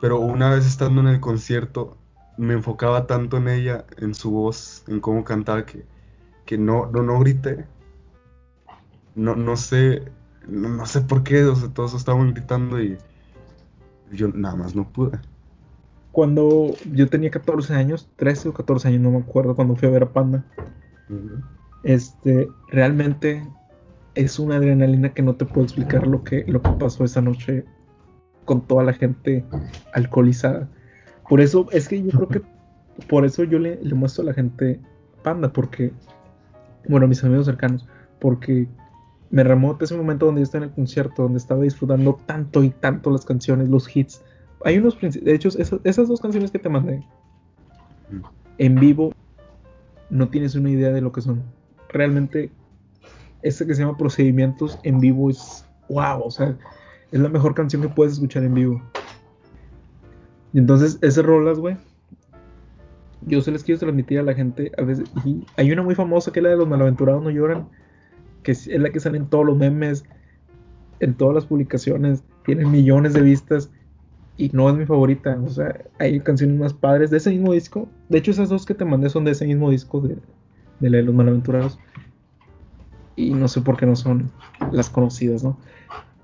Pero 0.00 0.18
una 0.18 0.50
vez 0.50 0.66
estando 0.66 1.00
en 1.00 1.08
el 1.08 1.20
concierto, 1.20 1.96
me 2.36 2.54
enfocaba 2.54 3.06
tanto 3.06 3.38
en 3.38 3.48
ella, 3.48 3.86
en 3.98 4.14
su 4.14 4.30
voz, 4.30 4.84
en 4.88 5.00
cómo 5.00 5.24
cantaba, 5.24 5.64
que, 5.64 5.86
que 6.44 6.58
no, 6.58 6.86
no, 6.86 7.02
no 7.02 7.20
grité. 7.20 7.66
No, 9.14 9.34
no 9.34 9.56
sé, 9.56 10.02
no, 10.48 10.68
no 10.68 10.86
sé 10.86 11.00
por 11.00 11.22
qué, 11.22 11.44
o 11.44 11.56
sea, 11.56 11.68
todos 11.68 11.94
estaban 11.94 12.32
gritando 12.32 12.80
y 12.80 12.96
yo 14.12 14.28
nada 14.28 14.56
más 14.56 14.74
no 14.74 14.88
pude. 14.88 15.18
Cuando 16.12 16.74
yo 16.92 17.08
tenía 17.08 17.30
14 17.30 17.74
años, 17.74 18.08
13 18.16 18.48
o 18.48 18.54
14 18.54 18.88
años, 18.88 19.00
no 19.02 19.10
me 19.10 19.18
acuerdo, 19.18 19.54
cuando 19.54 19.76
fui 19.76 19.88
a 19.88 19.90
ver 19.90 20.04
a 20.04 20.12
Panda, 20.12 20.44
este, 21.82 22.48
realmente 22.68 23.46
es 24.14 24.38
una 24.38 24.56
adrenalina 24.56 25.12
que 25.12 25.22
no 25.22 25.34
te 25.34 25.44
puedo 25.44 25.64
explicar 25.64 26.06
lo 26.06 26.24
que, 26.24 26.44
lo 26.46 26.62
que 26.62 26.70
pasó 26.70 27.04
esa 27.04 27.20
noche 27.20 27.64
con 28.46 28.66
toda 28.66 28.82
la 28.82 28.94
gente 28.94 29.44
alcoholizada. 29.92 30.68
Por 31.28 31.40
eso, 31.40 31.66
es 31.72 31.88
que 31.88 32.02
yo 32.02 32.10
creo 32.10 32.28
que 32.28 32.42
por 33.08 33.26
eso 33.26 33.44
yo 33.44 33.58
le, 33.58 33.78
le 33.82 33.94
muestro 33.94 34.22
a 34.22 34.26
la 34.26 34.34
gente 34.34 34.80
Panda, 35.22 35.52
porque, 35.52 35.92
bueno, 36.88 37.06
a 37.06 37.08
mis 37.08 37.22
amigos 37.24 37.46
cercanos, 37.46 37.86
porque 38.20 38.68
me 39.30 39.42
remota 39.42 39.84
ese 39.84 39.96
momento 39.96 40.26
donde 40.26 40.40
yo 40.40 40.44
estaba 40.44 40.64
en 40.64 40.70
el 40.70 40.74
concierto, 40.74 41.22
donde 41.22 41.38
estaba 41.38 41.62
disfrutando 41.62 42.18
tanto 42.26 42.62
y 42.62 42.70
tanto 42.70 43.10
las 43.10 43.24
canciones, 43.24 43.68
los 43.68 43.94
hits. 43.94 44.22
Hay 44.64 44.78
unos, 44.78 44.98
de 45.00 45.34
hecho, 45.34 45.48
esas, 45.48 45.80
esas 45.84 46.08
dos 46.08 46.20
canciones 46.20 46.50
que 46.50 46.58
te 46.58 46.68
mandé 46.68 47.04
Ujú. 48.10 48.28
en 48.58 48.74
vivo, 48.76 49.12
no 50.10 50.28
tienes 50.28 50.54
una 50.54 50.70
idea 50.70 50.90
de 50.92 51.00
lo 51.00 51.12
que 51.12 51.20
son. 51.20 51.42
Realmente, 51.88 52.50
este 53.42 53.66
que 53.66 53.74
se 53.74 53.82
llama 53.82 53.96
Procedimientos 53.96 54.78
en 54.82 55.00
vivo 55.00 55.30
es 55.30 55.64
wow, 55.88 56.22
o 56.24 56.30
sea, 56.30 56.56
es 57.12 57.20
la 57.20 57.28
mejor 57.28 57.54
canción 57.54 57.82
que 57.82 57.88
puedes 57.88 58.14
escuchar 58.14 58.44
en 58.44 58.54
vivo. 58.54 58.82
Y 60.52 60.58
entonces, 60.58 60.98
esas 61.02 61.24
rolas, 61.24 61.58
güey, 61.58 61.76
yo 63.22 63.40
se 63.40 63.50
les 63.50 63.64
quiero 63.64 63.78
transmitir 63.78 64.18
a 64.18 64.22
la 64.22 64.34
gente 64.34 64.72
a 64.78 64.82
veces. 64.82 65.10
Y 65.24 65.44
hay 65.56 65.70
una 65.72 65.82
muy 65.82 65.94
famosa 65.94 66.32
que 66.32 66.40
es 66.40 66.44
la 66.44 66.50
de 66.50 66.56
los 66.56 66.68
malaventurados 66.68 67.22
no 67.22 67.30
lloran, 67.30 67.68
es 68.52 68.66
la 68.68 68.90
que 68.90 69.00
sale 69.00 69.18
en 69.18 69.26
todos 69.26 69.44
los 69.44 69.56
memes, 69.56 70.04
en 71.00 71.14
todas 71.14 71.34
las 71.34 71.46
publicaciones, 71.46 72.22
tiene 72.44 72.64
millones 72.64 73.12
de 73.14 73.22
vistas 73.22 73.70
y 74.36 74.50
no 74.52 74.68
es 74.68 74.76
mi 74.76 74.86
favorita. 74.86 75.38
O 75.44 75.48
sea, 75.48 75.76
hay 75.98 76.20
canciones 76.20 76.58
más 76.58 76.72
padres 76.72 77.10
de 77.10 77.16
ese 77.18 77.30
mismo 77.30 77.52
disco. 77.52 77.88
De 78.08 78.18
hecho, 78.18 78.30
esas 78.30 78.48
dos 78.48 78.66
que 78.66 78.74
te 78.74 78.84
mandé 78.84 79.08
son 79.10 79.24
de 79.24 79.32
ese 79.32 79.46
mismo 79.46 79.70
disco 79.70 80.00
de, 80.00 80.16
de 80.80 81.02
los 81.02 81.14
malaventurados. 81.14 81.78
Y 83.16 83.30
no 83.30 83.48
sé 83.48 83.62
por 83.62 83.76
qué 83.78 83.86
no 83.86 83.96
son 83.96 84.30
las 84.72 84.90
conocidas, 84.90 85.42
¿no? 85.42 85.58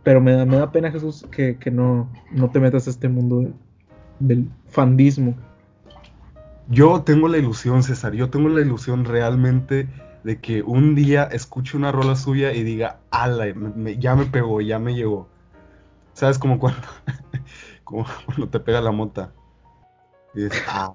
Pero 0.02 0.21
me 0.21 0.33
da, 0.33 0.45
me 0.45 0.57
da 0.57 0.71
pena, 0.73 0.91
Jesús, 0.91 1.26
que, 1.31 1.57
que 1.57 1.71
no, 1.71 2.11
no 2.33 2.50
te 2.50 2.61
metas 2.61 2.87
a 2.87 2.91
este 2.91 3.09
mundo 3.09 3.41
de- 3.41 3.52
del 4.21 4.49
fandismo. 4.69 5.35
Yo 6.69 7.02
tengo 7.02 7.29
la 7.29 7.38
ilusión, 7.38 7.83
César, 7.83 8.12
yo 8.14 8.31
tengo 8.31 8.49
la 8.49 8.61
ilusión 8.61 9.05
realmente 9.05 9.88
de 10.25 10.41
que 10.41 10.62
un 10.62 10.95
día 10.95 11.25
escuche 11.25 11.76
una 11.76 11.91
rola 11.93 12.14
suya 12.17 12.52
y 12.52 12.62
diga, 12.62 13.00
ala, 13.11 13.47
me- 13.55 13.71
me- 13.71 13.99
ya 13.99 14.14
me 14.14 14.26
pegó, 14.26 14.61
ya 14.61 14.79
me 14.79 14.95
llegó. 14.95 15.26
¿Sabes? 16.14 16.38
Como 16.38 16.59
cuando, 16.59 16.81
como 17.85 18.07
cuando 18.26 18.49
te 18.49 18.61
pega 18.61 18.81
la 18.81 18.93
mota. 18.93 19.33
Y 20.35 20.45
dices, 20.45 20.62
ah. 20.69 20.95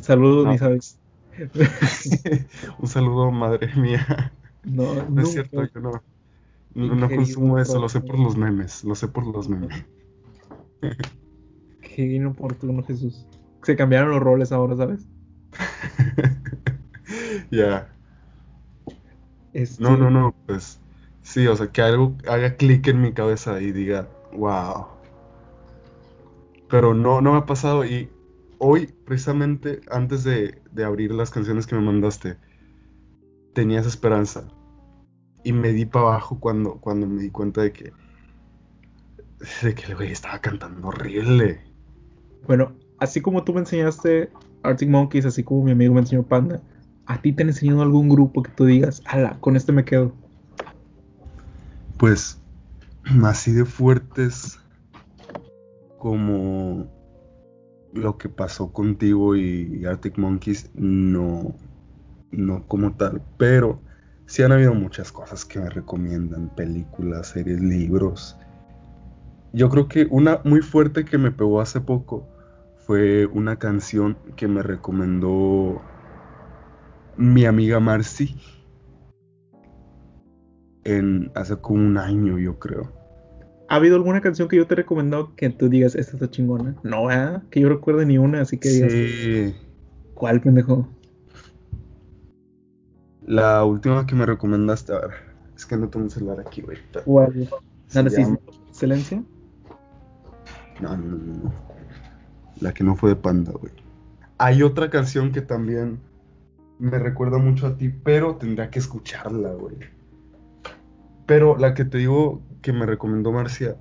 Saludos, 0.00 0.44
No. 0.46 0.52
ni 0.52 0.58
sabes. 0.58 0.98
Un 2.78 2.86
saludo, 2.86 3.30
madre 3.30 3.74
mía. 3.76 4.32
No, 4.64 4.94
No 4.94 5.00
es 5.00 5.06
nunca. 5.08 5.24
cierto, 5.26 5.64
yo 5.64 5.80
no, 5.80 6.02
no, 6.74 6.94
no 6.94 7.08
consumo 7.10 7.58
eso, 7.58 7.78
lo 7.80 7.88
sé 7.88 8.00
por 8.00 8.18
los 8.18 8.36
memes, 8.36 8.84
lo 8.84 8.94
sé 8.94 9.08
por 9.08 9.26
los 9.26 9.48
memes. 9.48 9.84
Qué 11.80 12.02
inoportuno, 12.02 12.82
Jesús. 12.84 13.26
Se 13.62 13.76
cambiaron 13.76 14.10
los 14.10 14.20
roles 14.20 14.52
ahora, 14.52 14.76
¿sabes? 14.76 15.06
Ya. 17.54 17.88
Este, 19.52 19.82
No, 19.82 19.96
no, 19.96 20.10
no, 20.10 20.34
pues 20.46 20.80
sí, 21.22 21.46
o 21.46 21.56
sea, 21.56 21.68
que 21.68 21.82
algo 21.82 22.16
haga 22.28 22.56
clic 22.56 22.88
en 22.88 23.00
mi 23.00 23.12
cabeza 23.12 23.60
y 23.60 23.72
diga, 23.72 24.08
wow. 24.32 24.86
Pero 26.68 26.94
no, 26.94 27.20
no 27.20 27.32
me 27.32 27.38
ha 27.38 27.46
pasado 27.46 27.84
y 27.84 28.08
hoy, 28.58 28.92
precisamente 29.04 29.80
antes 29.90 30.24
de, 30.24 30.60
de 30.72 30.84
abrir 30.84 31.12
las 31.12 31.30
canciones 31.30 31.66
que 31.66 31.76
me 31.76 31.82
mandaste, 31.82 32.36
tenía 33.52 33.80
esa 33.80 33.88
esperanza. 33.88 34.48
Y 35.44 35.52
me 35.52 35.72
di 35.72 35.84
para 35.84 36.06
abajo 36.06 36.40
cuando, 36.40 36.80
cuando 36.80 37.06
me 37.06 37.20
di 37.20 37.30
cuenta 37.30 37.62
de 37.62 37.72
que, 37.72 37.92
de 39.62 39.74
que 39.74 39.84
el 39.84 39.94
güey 39.94 40.10
estaba 40.10 40.40
cantando 40.40 40.88
horrible. 40.88 41.60
Bueno, 42.46 42.72
así 42.98 43.20
como 43.20 43.44
tú 43.44 43.52
me 43.52 43.60
enseñaste 43.60 44.30
Arctic 44.62 44.88
Monkeys, 44.88 45.26
así 45.26 45.44
como 45.44 45.64
mi 45.64 45.72
amigo 45.72 45.94
me 45.94 46.00
enseñó 46.00 46.22
Panda, 46.22 46.60
¿a 47.06 47.20
ti 47.20 47.32
te 47.32 47.42
han 47.42 47.48
enseñado 47.50 47.82
algún 47.82 48.08
grupo 48.08 48.42
que 48.42 48.50
tú 48.52 48.64
digas, 48.64 49.02
ala, 49.06 49.36
con 49.40 49.56
este 49.56 49.72
me 49.72 49.84
quedo? 49.84 50.12
Pues 51.98 52.40
así 53.24 53.52
de 53.52 53.64
fuertes 53.64 54.58
como 55.98 56.86
lo 57.92 58.18
que 58.18 58.28
pasó 58.28 58.72
contigo 58.72 59.36
y 59.36 59.84
Arctic 59.86 60.18
Monkeys, 60.18 60.70
no, 60.74 61.54
no 62.30 62.66
como 62.66 62.92
tal, 62.92 63.22
pero 63.38 63.80
sí 64.26 64.42
han 64.42 64.52
habido 64.52 64.74
muchas 64.74 65.12
cosas 65.12 65.44
que 65.44 65.60
me 65.60 65.70
recomiendan, 65.70 66.54
películas, 66.54 67.28
series, 67.28 67.60
libros. 67.60 68.36
Yo 69.52 69.70
creo 69.70 69.88
que 69.88 70.08
una 70.10 70.40
muy 70.44 70.60
fuerte 70.60 71.04
que 71.04 71.16
me 71.16 71.30
pegó 71.30 71.60
hace 71.60 71.80
poco 71.80 72.26
fue 72.86 73.26
una 73.26 73.56
canción 73.56 74.16
que 74.36 74.48
me 74.48 74.62
recomendó 74.62 75.80
mi 77.16 77.44
amiga 77.44 77.80
Marcy 77.80 78.36
en 80.84 81.30
hace 81.34 81.56
como 81.56 81.78
un 81.84 81.96
año, 81.96 82.38
yo 82.38 82.58
creo. 82.58 82.92
¿Ha 83.68 83.76
habido 83.76 83.96
alguna 83.96 84.20
canción 84.20 84.48
que 84.48 84.56
yo 84.56 84.66
te 84.66 84.74
he 84.74 84.76
recomendado 84.76 85.34
que 85.36 85.48
tú 85.50 85.68
digas, 85.68 85.94
esta 85.94 86.12
está 86.12 86.30
chingona? 86.30 86.76
No, 86.82 87.06
¿verdad? 87.06 87.42
Que 87.50 87.60
yo 87.60 87.68
recuerde 87.70 88.04
ni 88.04 88.18
una, 88.18 88.42
así 88.42 88.58
que 88.58 88.68
digas, 88.68 88.92
Sí, 88.92 89.54
¿cuál 90.14 90.40
pendejo? 90.40 90.86
la 93.26 93.64
última 93.64 94.06
que 94.06 94.14
me 94.14 94.26
recomendaste, 94.26 94.92
a 94.92 94.98
ver, 95.00 95.10
es 95.56 95.64
que 95.64 95.76
no 95.78 95.88
tengo 95.88 96.04
un 96.04 96.10
celular 96.10 96.40
aquí, 96.40 96.60
güey. 96.60 96.76
¿Cuál? 97.06 97.48
Se 97.86 98.02
¿Narcisismo 98.02 98.36
llama- 98.38 98.44
por 98.44 98.68
excelencia? 98.68 99.24
No, 100.80 100.96
no, 100.96 101.16
no, 101.16 101.34
no. 101.44 101.52
La 102.60 102.74
que 102.74 102.84
no 102.84 102.96
fue 102.96 103.10
de 103.10 103.16
Panda, 103.16 103.52
güey. 103.52 103.72
Hay 104.36 104.62
otra 104.62 104.90
canción 104.90 105.32
que 105.32 105.40
también 105.40 106.00
me 106.78 106.98
recuerda 106.98 107.38
mucho 107.38 107.66
a 107.66 107.76
ti, 107.76 107.88
pero 107.88 108.36
tendría 108.36 108.70
que 108.70 108.78
escucharla, 108.78 109.52
güey. 109.52 109.76
Pero 111.26 111.56
la 111.56 111.74
que 111.74 111.84
te 111.84 111.98
digo 111.98 112.42
que 112.60 112.72
me 112.72 112.86
recomendó 112.86 113.32
Marcia 113.32 113.76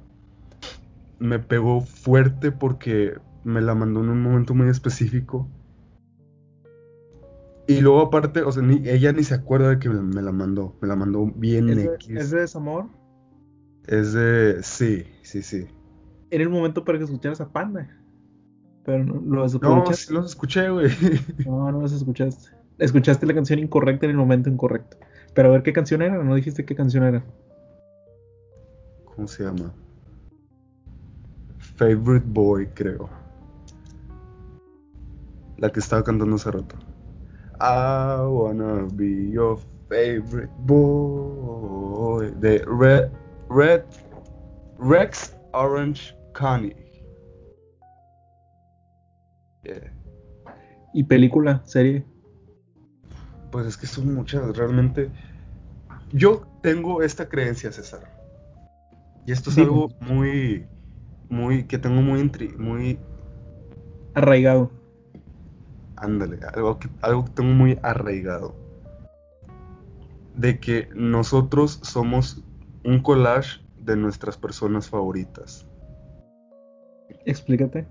me 1.19 1.39
pegó 1.39 1.81
fuerte 1.81 2.51
porque 2.51 3.17
me 3.43 3.62
la 3.62 3.75
mandó 3.75 4.01
en 4.01 4.09
un 4.09 4.21
momento 4.21 4.53
muy 4.53 4.69
específico. 4.69 5.47
Y 7.67 7.79
luego 7.79 8.01
aparte, 8.01 8.41
o 8.41 8.51
sea, 8.51 8.62
ni- 8.62 8.88
ella 8.89 9.13
ni 9.13 9.23
se 9.23 9.33
acuerda 9.33 9.69
de 9.69 9.79
que 9.79 9.89
me, 9.89 10.01
me 10.01 10.21
la 10.21 10.31
mandó. 10.31 10.75
Me 10.81 10.88
la 10.88 10.95
mandó 10.95 11.25
bien 11.35 11.69
¿Es 11.69 11.75
de, 11.77 11.85
X. 11.95 12.09
es 12.17 12.31
de 12.31 12.39
desamor? 12.41 12.88
Es 13.88 14.13
de... 14.13 14.62
Sí, 14.63 15.05
sí, 15.21 15.41
sí. 15.41 15.67
Era 16.29 16.43
el 16.43 16.50
momento 16.50 16.83
para 16.83 16.97
que 16.97 17.05
escucharas 17.05 17.39
a 17.41 17.51
Panda. 17.51 17.89
Pero 18.85 19.05
no 19.05 19.13
lo 19.21 19.47
No, 19.59 19.93
sí 19.93 20.13
los 20.13 20.25
escuché, 20.25 20.69
güey. 20.69 20.89
No, 21.45 21.71
no 21.71 21.79
los 21.81 21.93
escuchaste. 21.93 22.50
Escuchaste 22.79 23.25
la 23.25 23.33
canción 23.33 23.59
incorrecta 23.59 24.05
en 24.05 24.11
el 24.11 24.17
momento 24.17 24.49
incorrecto. 24.49 24.97
Pero 25.33 25.49
a 25.49 25.51
ver 25.51 25.63
qué 25.63 25.73
canción 25.73 26.01
era, 26.01 26.21
no 26.23 26.35
dijiste 26.35 26.65
qué 26.65 26.75
canción 26.75 27.03
era. 27.03 27.23
¿Cómo 29.05 29.27
se 29.27 29.43
llama? 29.43 29.73
Favorite 31.57 32.25
Boy, 32.27 32.67
creo. 32.67 33.09
La 35.57 35.71
que 35.71 35.79
estaba 35.79 36.03
cantando 36.03 36.35
hace 36.35 36.51
rato. 36.51 36.75
I 37.59 38.25
wanna 38.27 38.87
be 38.93 39.31
your 39.31 39.59
favorite 39.87 40.51
boy. 40.59 42.31
De 42.39 42.63
Red, 42.65 43.11
Red, 43.49 43.83
Rex 44.79 45.35
Orange 45.53 46.15
Connie. 46.33 46.75
Yeah. 49.63 49.93
Y 50.93 51.03
película, 51.03 51.61
serie. 51.65 52.05
Pues 53.53 53.67
es 53.67 53.77
que 53.77 53.86
son 53.86 54.12
muchas, 54.15 54.57
realmente. 54.57 55.12
Yo 56.12 56.41
tengo 56.63 57.03
esta 57.03 57.29
creencia, 57.29 57.72
César. 57.72 58.01
Y 59.27 59.31
esto 59.31 59.51
es 59.51 59.55
Dime. 59.57 59.67
algo 59.67 59.89
muy, 60.00 60.65
muy, 61.29 61.65
que 61.65 61.77
tengo 61.77 62.01
muy, 62.01 62.19
intri- 62.19 62.57
muy 62.57 63.00
Arraigado. 64.15 64.72
Ándale, 65.98 66.39
algo 66.55 66.79
que, 66.79 66.89
algo 67.01 67.25
que 67.25 67.31
tengo 67.33 67.51
muy 67.53 67.77
arraigado. 67.83 68.55
De 70.36 70.60
que 70.60 70.89
nosotros 70.95 71.79
somos 71.83 72.43
un 72.83 73.03
collage 73.03 73.62
de 73.77 73.95
nuestras 73.95 74.36
personas 74.36 74.89
favoritas. 74.89 75.67
Explícate. 77.25 77.86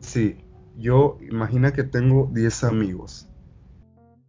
Sí, 0.00 0.36
yo 0.76 1.16
imagina 1.22 1.72
que 1.72 1.84
tengo 1.84 2.28
10 2.34 2.64
amigos. 2.64 3.30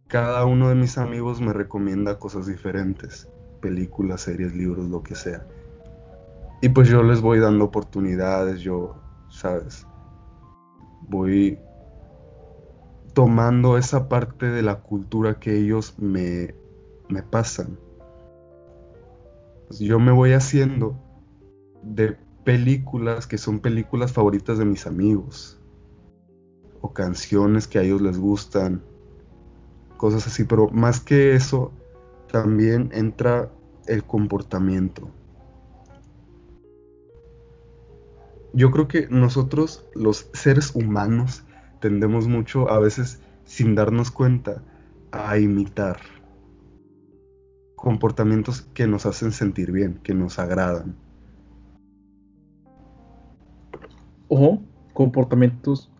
Cada 0.08 0.44
uno 0.44 0.68
de 0.68 0.76
mis 0.76 0.98
amigos 0.98 1.40
me 1.40 1.52
recomienda 1.52 2.18
cosas 2.18 2.46
diferentes. 2.46 3.28
Películas, 3.60 4.20
series, 4.20 4.54
libros, 4.54 4.88
lo 4.88 5.02
que 5.02 5.16
sea. 5.16 5.44
Y 6.62 6.68
pues 6.68 6.88
yo 6.88 7.02
les 7.02 7.20
voy 7.20 7.40
dando 7.40 7.64
oportunidades, 7.64 8.60
yo, 8.60 8.94
¿sabes? 9.28 9.86
Voy 11.08 11.58
tomando 13.14 13.78
esa 13.78 14.08
parte 14.08 14.46
de 14.46 14.62
la 14.62 14.80
cultura 14.80 15.40
que 15.40 15.58
ellos 15.58 15.94
me, 15.98 16.54
me 17.08 17.22
pasan. 17.22 17.78
Pues 19.66 19.80
yo 19.80 19.98
me 19.98 20.12
voy 20.12 20.32
haciendo 20.32 20.96
de 21.82 22.16
películas 22.44 23.26
que 23.26 23.38
son 23.38 23.58
películas 23.58 24.12
favoritas 24.12 24.58
de 24.58 24.64
mis 24.64 24.86
amigos. 24.86 25.60
O 26.80 26.92
canciones 26.92 27.66
que 27.66 27.78
a 27.78 27.82
ellos 27.82 28.00
les 28.00 28.18
gustan. 28.18 28.82
Cosas 29.96 30.26
así. 30.26 30.44
Pero 30.44 30.68
más 30.70 31.00
que 31.00 31.34
eso, 31.34 31.72
también 32.30 32.90
entra 32.92 33.50
el 33.86 34.04
comportamiento. 34.04 35.08
Yo 38.52 38.70
creo 38.70 38.88
que 38.88 39.06
nosotros, 39.08 39.86
los 39.94 40.30
seres 40.32 40.74
humanos, 40.74 41.44
tendemos 41.80 42.26
mucho, 42.26 42.70
a 42.70 42.78
veces 42.78 43.20
sin 43.44 43.74
darnos 43.74 44.10
cuenta, 44.10 44.62
a 45.12 45.38
imitar 45.38 45.98
comportamientos 47.76 48.62
que 48.74 48.86
nos 48.86 49.06
hacen 49.06 49.30
sentir 49.30 49.70
bien, 49.70 50.00
que 50.02 50.14
nos 50.14 50.38
agradan. 50.38 50.96
O 54.28 54.60
comportamientos 54.92 55.92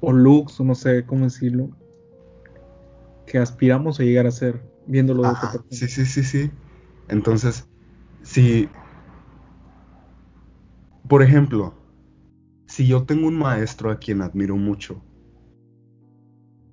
o 0.00 0.12
looks, 0.12 0.58
o 0.60 0.64
no 0.64 0.74
sé 0.74 1.04
cómo 1.04 1.24
decirlo, 1.24 1.70
que 3.28 3.38
aspiramos 3.38 4.00
a 4.00 4.04
llegar 4.04 4.26
a 4.26 4.30
ser 4.30 4.60
viéndolo 4.86 5.24
de 5.24 5.32
otra 5.32 5.50
Ajá, 5.50 5.64
sí, 5.70 5.88
sí, 5.88 6.06
sí, 6.06 6.22
sí. 6.24 6.50
Entonces, 7.08 7.64
si, 8.22 8.70
por 11.08 11.22
ejemplo, 11.22 11.74
si 12.68 12.86
yo 12.86 13.04
tengo 13.04 13.28
un 13.28 13.38
maestro 13.38 13.90
a 13.90 13.98
quien 13.98 14.22
admiro 14.22 14.56
mucho, 14.56 15.04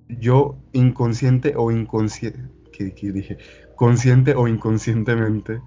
yo 0.09 0.57
inconsciente 0.73 1.53
o 1.57 1.71
inconsciente, 1.71 2.39
¿qué, 2.71 2.93
qué 2.93 3.11
dije? 3.11 3.37
Consciente 3.75 4.35
o 4.35 4.47
inconscientemente, 4.47 5.61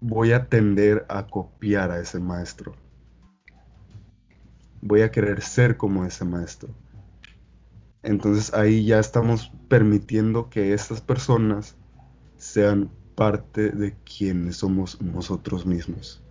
voy 0.00 0.32
a 0.32 0.48
tender 0.48 1.06
a 1.08 1.26
copiar 1.26 1.90
a 1.90 2.00
ese 2.00 2.18
maestro. 2.20 2.76
Voy 4.82 5.02
a 5.02 5.10
querer 5.10 5.40
ser 5.42 5.76
como 5.78 6.04
ese 6.04 6.24
maestro. 6.24 6.74
Entonces 8.02 8.54
ahí 8.54 8.84
ya 8.84 8.98
estamos 8.98 9.52
permitiendo 9.68 10.48
que 10.48 10.72
estas 10.72 11.00
personas 11.00 11.76
sean 12.36 12.90
parte 13.14 13.70
de 13.70 13.94
quienes 14.04 14.56
somos 14.56 15.00
nosotros 15.02 15.66
mismos. 15.66 16.22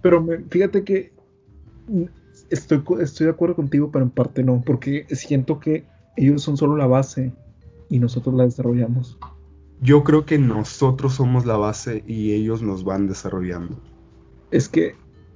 Pero 0.00 0.26
fíjate 0.48 0.82
que 0.84 1.12
estoy, 2.50 2.82
estoy 3.00 3.26
de 3.26 3.32
acuerdo 3.32 3.56
contigo, 3.56 3.90
pero 3.92 4.04
en 4.04 4.10
parte 4.10 4.42
no, 4.42 4.62
porque 4.64 5.06
siento 5.10 5.60
que 5.60 5.84
ellos 6.16 6.42
son 6.42 6.56
solo 6.56 6.76
la 6.76 6.86
base 6.86 7.32
y 7.88 7.98
nosotros 7.98 8.34
la 8.34 8.44
desarrollamos. 8.44 9.18
Yo 9.80 10.04
creo 10.04 10.24
que 10.24 10.38
nosotros 10.38 11.14
somos 11.14 11.44
la 11.44 11.56
base 11.56 12.04
y 12.06 12.32
ellos 12.32 12.62
nos 12.62 12.84
van 12.84 13.06
desarrollando. 13.06 13.76
Es 14.50 14.68
que, 14.68 14.94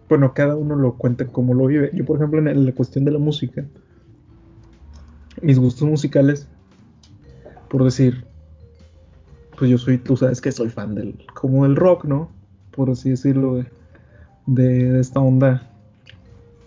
bueno, 0.09 0.35
cada 0.35 0.57
uno 0.57 0.77
lo 0.77 0.95
cuenta 0.95 1.27
como 1.27 1.53
lo 1.53 1.67
vive. 1.67 1.91
Yo, 1.93 2.05
por 2.05 2.17
ejemplo, 2.17 2.39
en 2.39 2.65
la 2.65 2.73
cuestión 2.73 3.05
de 3.05 3.11
la 3.11 3.19
música, 3.19 3.67
mis 5.43 5.59
gustos 5.59 5.89
musicales, 5.89 6.49
por 7.69 7.85
decir, 7.85 8.25
pues 9.59 9.71
yo 9.71 9.79
soy, 9.79 9.99
tú 9.99 10.17
sabes 10.17 10.41
que 10.41 10.53
soy 10.53 10.69
fan 10.69 10.95
del, 10.95 11.17
como 11.35 11.65
del 11.65 11.77
rock, 11.77 12.05
¿no? 12.05 12.31
Por 12.73 12.91
así 12.91 13.11
decirlo, 13.11 13.57
de, 13.57 13.67
de, 14.47 15.01
esta 15.01 15.21
onda 15.21 15.71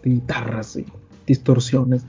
de 0.04 0.12
guitarras 0.12 0.76
y 0.76 0.86
distorsiones. 1.28 2.06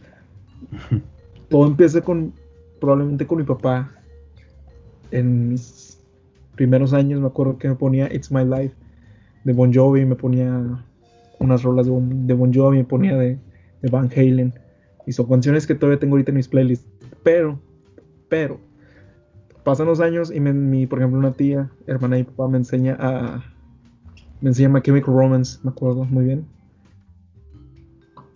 Todo 1.48 1.66
empieza 1.66 2.00
con, 2.00 2.32
probablemente 2.80 3.26
con 3.26 3.38
mi 3.38 3.44
papá. 3.44 3.92
En 5.10 5.50
mis 5.50 5.98
primeros 6.54 6.92
años 6.92 7.20
me 7.20 7.26
acuerdo 7.26 7.58
que 7.58 7.68
me 7.68 7.74
ponía 7.74 8.12
It's 8.12 8.30
My 8.30 8.44
Life 8.44 8.74
de 9.44 9.52
Bon 9.52 9.72
Jovi, 9.72 10.04
me 10.04 10.14
ponía 10.14 10.84
unas 11.38 11.62
rolas 11.62 11.86
de 11.86 11.92
Bon, 11.92 12.26
de 12.26 12.34
bon 12.34 12.52
Jovi, 12.54 12.78
me 12.78 12.84
ponía 12.84 13.16
de, 13.16 13.38
de 13.82 13.90
Van 13.90 14.10
Halen. 14.14 14.52
Y 15.10 15.12
son 15.12 15.26
canciones 15.26 15.66
que 15.66 15.74
todavía 15.74 15.98
tengo 15.98 16.14
ahorita 16.14 16.30
en 16.30 16.36
mis 16.36 16.46
playlists. 16.46 16.86
Pero, 17.24 17.58
pero, 18.28 18.60
pasan 19.64 19.86
los 19.86 19.98
años 19.98 20.30
y 20.32 20.38
mi, 20.38 20.86
por 20.86 21.00
ejemplo, 21.00 21.18
una 21.18 21.32
tía, 21.32 21.68
hermana 21.88 22.20
y 22.20 22.22
papá 22.22 22.46
me 22.46 22.58
enseña 22.58 22.96
a. 23.00 23.42
Me 24.40 24.50
enseña 24.50 24.68
My 24.68 24.80
Chemical 24.80 25.12
Romance, 25.12 25.58
me 25.64 25.70
acuerdo 25.70 26.04
muy 26.04 26.26
bien. 26.26 26.46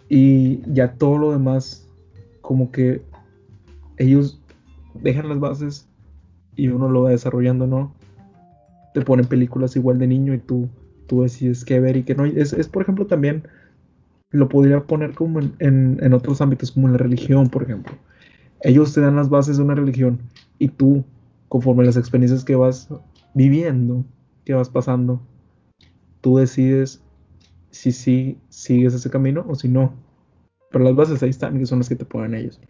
Y 0.08 0.62
ya 0.72 0.94
todo 0.94 1.16
lo 1.16 1.30
demás, 1.30 1.88
como 2.40 2.72
que 2.72 3.02
ellos 3.96 4.40
dejan 4.94 5.28
las 5.28 5.38
bases 5.38 5.86
y 6.56 6.66
uno 6.66 6.88
lo 6.88 7.02
va 7.02 7.10
desarrollando, 7.10 7.68
¿no? 7.68 7.94
Te 8.94 9.02
ponen 9.02 9.26
películas 9.26 9.76
igual 9.76 10.00
de 10.00 10.08
niño 10.08 10.34
y 10.34 10.38
tú, 10.38 10.68
tú 11.06 11.22
decides 11.22 11.64
qué 11.64 11.78
ver 11.78 11.96
y 11.96 12.02
qué 12.02 12.16
no. 12.16 12.24
Es, 12.24 12.52
es 12.52 12.66
por 12.66 12.82
ejemplo, 12.82 13.06
también 13.06 13.44
lo 14.34 14.48
podría 14.48 14.80
poner 14.80 15.14
como 15.14 15.40
en, 15.60 16.12
otros 16.12 16.40
ámbitos, 16.40 16.72
como 16.72 16.88
en 16.88 16.94
la 16.94 16.98
religión, 16.98 17.48
por 17.48 17.62
ejemplo. 17.62 17.94
Ellos 18.62 18.92
te 18.92 19.00
dan 19.00 19.14
las 19.14 19.28
bases 19.28 19.58
de 19.58 19.62
una 19.62 19.76
religión 19.76 20.20
y 20.58 20.68
tú, 20.68 21.04
conforme 21.48 21.84
las 21.84 21.96
experiencias 21.96 22.44
que 22.44 22.56
vas 22.56 22.88
viviendo, 23.34 24.04
que 24.44 24.54
vas 24.54 24.68
pasando, 24.68 25.22
tú 26.20 26.38
decides 26.38 27.00
si 27.70 27.92
sí 27.92 28.38
sigues 28.48 28.94
ese 28.94 29.08
camino 29.08 29.44
o 29.48 29.54
si 29.54 29.68
no. 29.68 29.94
Pero 30.72 30.84
las 30.84 30.96
bases 30.96 31.22
ahí 31.22 31.30
están, 31.30 31.56
que 31.56 31.66
son 31.66 31.78
las 31.78 31.88
que 31.88 31.94
te 31.94 32.04
ponen 32.04 32.34
ellos. 32.34 32.60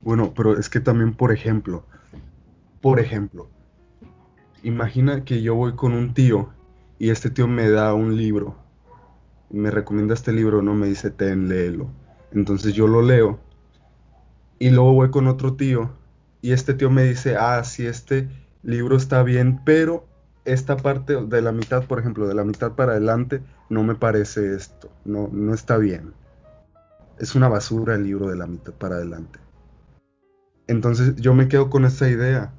Bueno, 0.00 0.32
pero 0.34 0.58
es 0.58 0.70
que 0.70 0.80
también, 0.80 1.12
por 1.12 1.30
ejemplo, 1.30 1.84
por 2.80 3.00
ejemplo, 3.00 3.50
imagina 4.62 5.24
que 5.24 5.42
yo 5.42 5.54
voy 5.54 5.74
con 5.74 5.92
un 5.92 6.14
tío 6.14 6.48
y 6.98 7.10
este 7.10 7.28
tío 7.28 7.46
me 7.48 7.68
da 7.68 7.92
un 7.92 8.16
libro 8.16 8.67
me 9.50 9.70
recomienda 9.70 10.14
este 10.14 10.32
libro, 10.32 10.62
¿no? 10.62 10.74
Me 10.74 10.86
dice, 10.86 11.10
ten, 11.10 11.48
léelo. 11.48 11.88
Entonces 12.32 12.74
yo 12.74 12.86
lo 12.86 13.02
leo 13.02 13.38
y 14.58 14.70
luego 14.70 14.92
voy 14.92 15.10
con 15.10 15.26
otro 15.28 15.54
tío 15.54 15.90
y 16.42 16.52
este 16.52 16.74
tío 16.74 16.90
me 16.90 17.04
dice, 17.04 17.36
ah, 17.36 17.62
sí, 17.64 17.86
este 17.86 18.28
libro 18.62 18.96
está 18.96 19.22
bien, 19.22 19.60
pero 19.64 20.06
esta 20.44 20.76
parte 20.76 21.16
de 21.16 21.42
la 21.42 21.52
mitad, 21.52 21.84
por 21.84 21.98
ejemplo, 21.98 22.26
de 22.26 22.34
la 22.34 22.44
mitad 22.44 22.72
para 22.72 22.92
adelante, 22.92 23.42
no 23.68 23.82
me 23.82 23.94
parece 23.94 24.54
esto, 24.54 24.90
no, 25.04 25.28
no 25.32 25.54
está 25.54 25.76
bien. 25.76 26.12
Es 27.18 27.34
una 27.34 27.48
basura 27.48 27.94
el 27.94 28.04
libro 28.04 28.28
de 28.28 28.36
la 28.36 28.46
mitad 28.46 28.72
para 28.72 28.96
adelante. 28.96 29.38
Entonces 30.68 31.16
yo 31.16 31.34
me 31.34 31.48
quedo 31.48 31.70
con 31.70 31.84
esa 31.84 32.08
idea. 32.08 32.52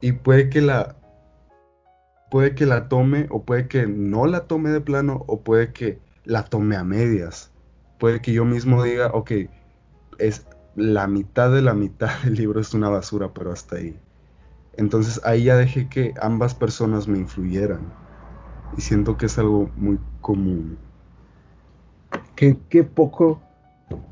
Y 0.00 0.12
puede 0.12 0.48
que 0.48 0.60
la 0.60 0.96
puede 2.30 2.54
que 2.54 2.66
la 2.66 2.88
tome 2.88 3.26
o 3.30 3.42
puede 3.42 3.68
que 3.68 3.86
no 3.86 4.26
la 4.26 4.46
tome 4.46 4.70
de 4.70 4.80
plano 4.80 5.24
o 5.26 5.40
puede 5.40 5.72
que 5.72 5.98
la 6.24 6.44
tome 6.44 6.76
a 6.76 6.84
medias. 6.84 7.50
Puede 7.98 8.20
que 8.20 8.32
yo 8.32 8.44
mismo 8.44 8.82
diga, 8.82 9.10
ok, 9.12 9.32
es 10.18 10.46
la 10.76 11.06
mitad 11.06 11.50
de 11.52 11.62
la 11.62 11.74
mitad 11.74 12.10
del 12.24 12.34
libro 12.34 12.60
es 12.60 12.74
una 12.74 12.88
basura, 12.88 13.32
pero 13.32 13.52
hasta 13.52 13.76
ahí. 13.76 13.98
Entonces 14.76 15.20
ahí 15.24 15.44
ya 15.44 15.56
dejé 15.56 15.88
que 15.88 16.14
ambas 16.20 16.54
personas 16.54 17.08
me 17.08 17.18
influyeran. 17.18 17.80
Y 18.76 18.82
siento 18.82 19.16
que 19.16 19.26
es 19.26 19.38
algo 19.38 19.70
muy 19.76 19.98
común. 20.20 20.78
Qué, 22.36 22.84
poco, 22.84 23.40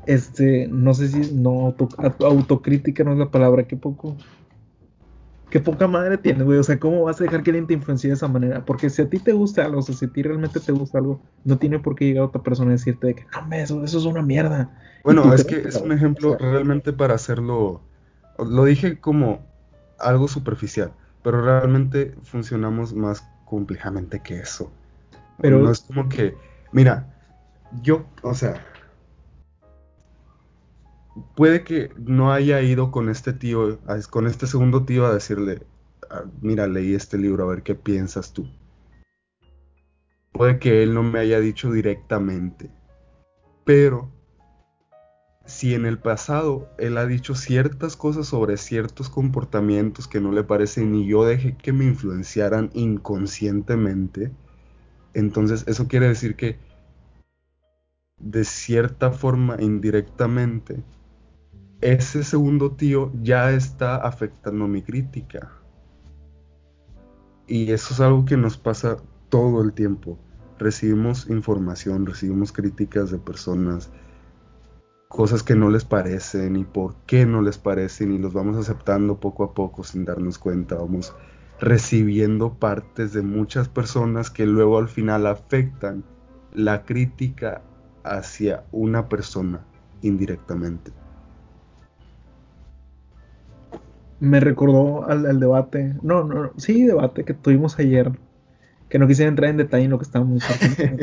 este, 0.05 0.67
no 0.67 0.93
sé 0.93 1.07
si 1.07 1.33
no 1.33 1.73
autocrítica 2.19 3.05
no 3.05 3.13
es 3.13 3.19
la 3.19 3.31
palabra, 3.31 3.65
qué 3.65 3.77
poco 3.77 4.17
qué 5.49 5.59
poca 5.59 5.87
madre 5.87 6.17
tienes, 6.17 6.43
güey. 6.43 6.59
O 6.59 6.63
sea, 6.63 6.79
¿cómo 6.79 7.03
vas 7.03 7.19
a 7.19 7.23
dejar 7.23 7.43
que 7.43 7.51
alguien 7.51 7.67
te 7.67 7.73
influencie 7.73 8.09
de 8.09 8.15
esa 8.15 8.27
manera? 8.27 8.65
Porque 8.65 8.89
si 8.89 9.01
a 9.01 9.09
ti 9.09 9.19
te 9.19 9.33
gusta 9.33 9.65
algo, 9.65 9.79
o 9.79 9.81
sea, 9.81 9.95
si 9.95 10.05
a 10.05 10.09
ti 10.09 10.21
realmente 10.23 10.59
te 10.59 10.71
gusta 10.71 10.97
algo, 10.97 11.21
no 11.43 11.57
tiene 11.57 11.79
por 11.79 11.95
qué 11.95 12.05
llegar 12.05 12.23
otra 12.23 12.41
persona 12.41 12.71
a 12.71 12.73
decirte 12.73 13.07
de 13.07 13.15
que, 13.15 13.25
no, 13.31 13.55
eso, 13.55 13.83
eso 13.83 13.97
es 13.97 14.05
una 14.05 14.21
mierda. 14.21 14.69
Bueno, 15.03 15.33
es 15.33 15.45
que 15.45 15.59
es 15.59 15.75
un 15.77 15.91
ejemplo 15.91 16.37
realmente 16.37 16.91
para 16.93 17.15
hacerlo. 17.15 17.81
Lo 18.37 18.65
dije 18.65 18.99
como 18.99 19.45
algo 19.99 20.27
superficial, 20.27 20.91
pero 21.23 21.41
realmente 21.41 22.13
funcionamos 22.23 22.93
más 22.93 23.27
complejamente 23.45 24.21
que 24.21 24.39
eso. 24.39 24.71
Pero 25.39 25.59
no 25.59 25.71
es 25.71 25.81
como 25.81 26.09
que, 26.09 26.35
mira, 26.71 27.07
yo, 27.81 28.05
o 28.21 28.33
sea, 28.33 28.63
puede 31.35 31.63
que 31.63 31.91
no 31.97 32.31
haya 32.31 32.61
ido 32.61 32.91
con 32.91 33.09
este 33.09 33.33
tío, 33.33 33.79
con 34.09 34.27
este 34.27 34.47
segundo 34.47 34.85
tío 34.85 35.05
a 35.05 35.13
decirle, 35.13 35.65
ah, 36.09 36.23
mira, 36.41 36.67
leí 36.67 36.93
este 36.93 37.17
libro, 37.17 37.43
a 37.43 37.53
ver 37.53 37.63
qué 37.63 37.75
piensas 37.75 38.33
tú. 38.33 38.47
Puede 40.31 40.59
que 40.59 40.83
él 40.83 40.93
no 40.93 41.03
me 41.03 41.19
haya 41.19 41.39
dicho 41.39 41.71
directamente, 41.71 42.69
pero 43.63 44.11
si 45.45 45.73
en 45.73 45.85
el 45.85 45.97
pasado 45.97 46.69
él 46.77 46.97
ha 46.97 47.05
dicho 47.05 47.33
ciertas 47.33 47.95
cosas 47.95 48.27
sobre 48.27 48.57
ciertos 48.57 49.09
comportamientos 49.09 50.07
que 50.07 50.19
no 50.19 50.31
le 50.31 50.43
parecen 50.43 50.93
y 50.93 51.07
yo 51.07 51.25
dejé 51.25 51.55
que 51.55 51.71
me 51.71 51.85
influenciaran 51.85 52.69
inconscientemente, 52.73 54.31
entonces 55.13 55.63
eso 55.67 55.87
quiere 55.87 56.09
decir 56.09 56.35
que 56.35 56.59
de 58.19 58.43
cierta 58.43 59.11
forma 59.11 59.57
indirectamente 59.59 60.83
ese 61.81 62.23
segundo 62.23 62.71
tío 62.71 63.11
ya 63.21 63.51
está 63.51 63.97
afectando 63.97 64.67
mi 64.67 64.81
crítica. 64.81 65.51
Y 67.47 67.71
eso 67.71 67.93
es 67.93 67.99
algo 67.99 68.25
que 68.25 68.35
nos 68.35 68.57
pasa 68.57 68.97
todo 69.29 69.61
el 69.61 69.73
tiempo. 69.73 70.17
Recibimos 70.57 71.29
información, 71.29 72.05
recibimos 72.05 72.51
críticas 72.51 73.11
de 73.11 73.19
personas, 73.19 73.91
cosas 75.07 75.43
que 75.43 75.55
no 75.55 75.69
les 75.69 75.85
parecen 75.85 76.55
y 76.55 76.65
por 76.65 76.95
qué 77.05 77.25
no 77.25 77.41
les 77.41 77.57
parecen 77.57 78.11
y 78.11 78.17
los 78.17 78.33
vamos 78.33 78.57
aceptando 78.57 79.19
poco 79.19 79.43
a 79.43 79.53
poco 79.53 79.83
sin 79.83 80.03
darnos 80.03 80.39
cuenta. 80.39 80.75
Vamos 80.75 81.15
recibiendo 81.59 82.55
partes 82.55 83.13
de 83.13 83.21
muchas 83.21 83.69
personas 83.69 84.29
que 84.29 84.45
luego 84.45 84.79
al 84.79 84.89
final 84.89 85.27
afectan 85.27 86.03
la 86.53 86.85
crítica 86.85 87.61
hacia 88.03 88.65
una 88.71 89.07
persona 89.09 89.65
indirectamente. 90.01 90.91
Me 94.19 94.39
recordó 94.39 95.05
al, 95.07 95.39
debate, 95.39 95.95
no, 96.01 96.23
no, 96.23 96.51
sí, 96.57 96.85
debate 96.85 97.23
que 97.23 97.33
tuvimos 97.33 97.77
ayer, 97.79 98.11
que 98.89 98.97
no 98.97 99.07
quisiera 99.07 99.29
entrar 99.29 99.49
en 99.49 99.57
detalle 99.57 99.85
en 99.85 99.91
lo 99.91 99.99
que 99.99 100.05
estábamos 100.05 100.43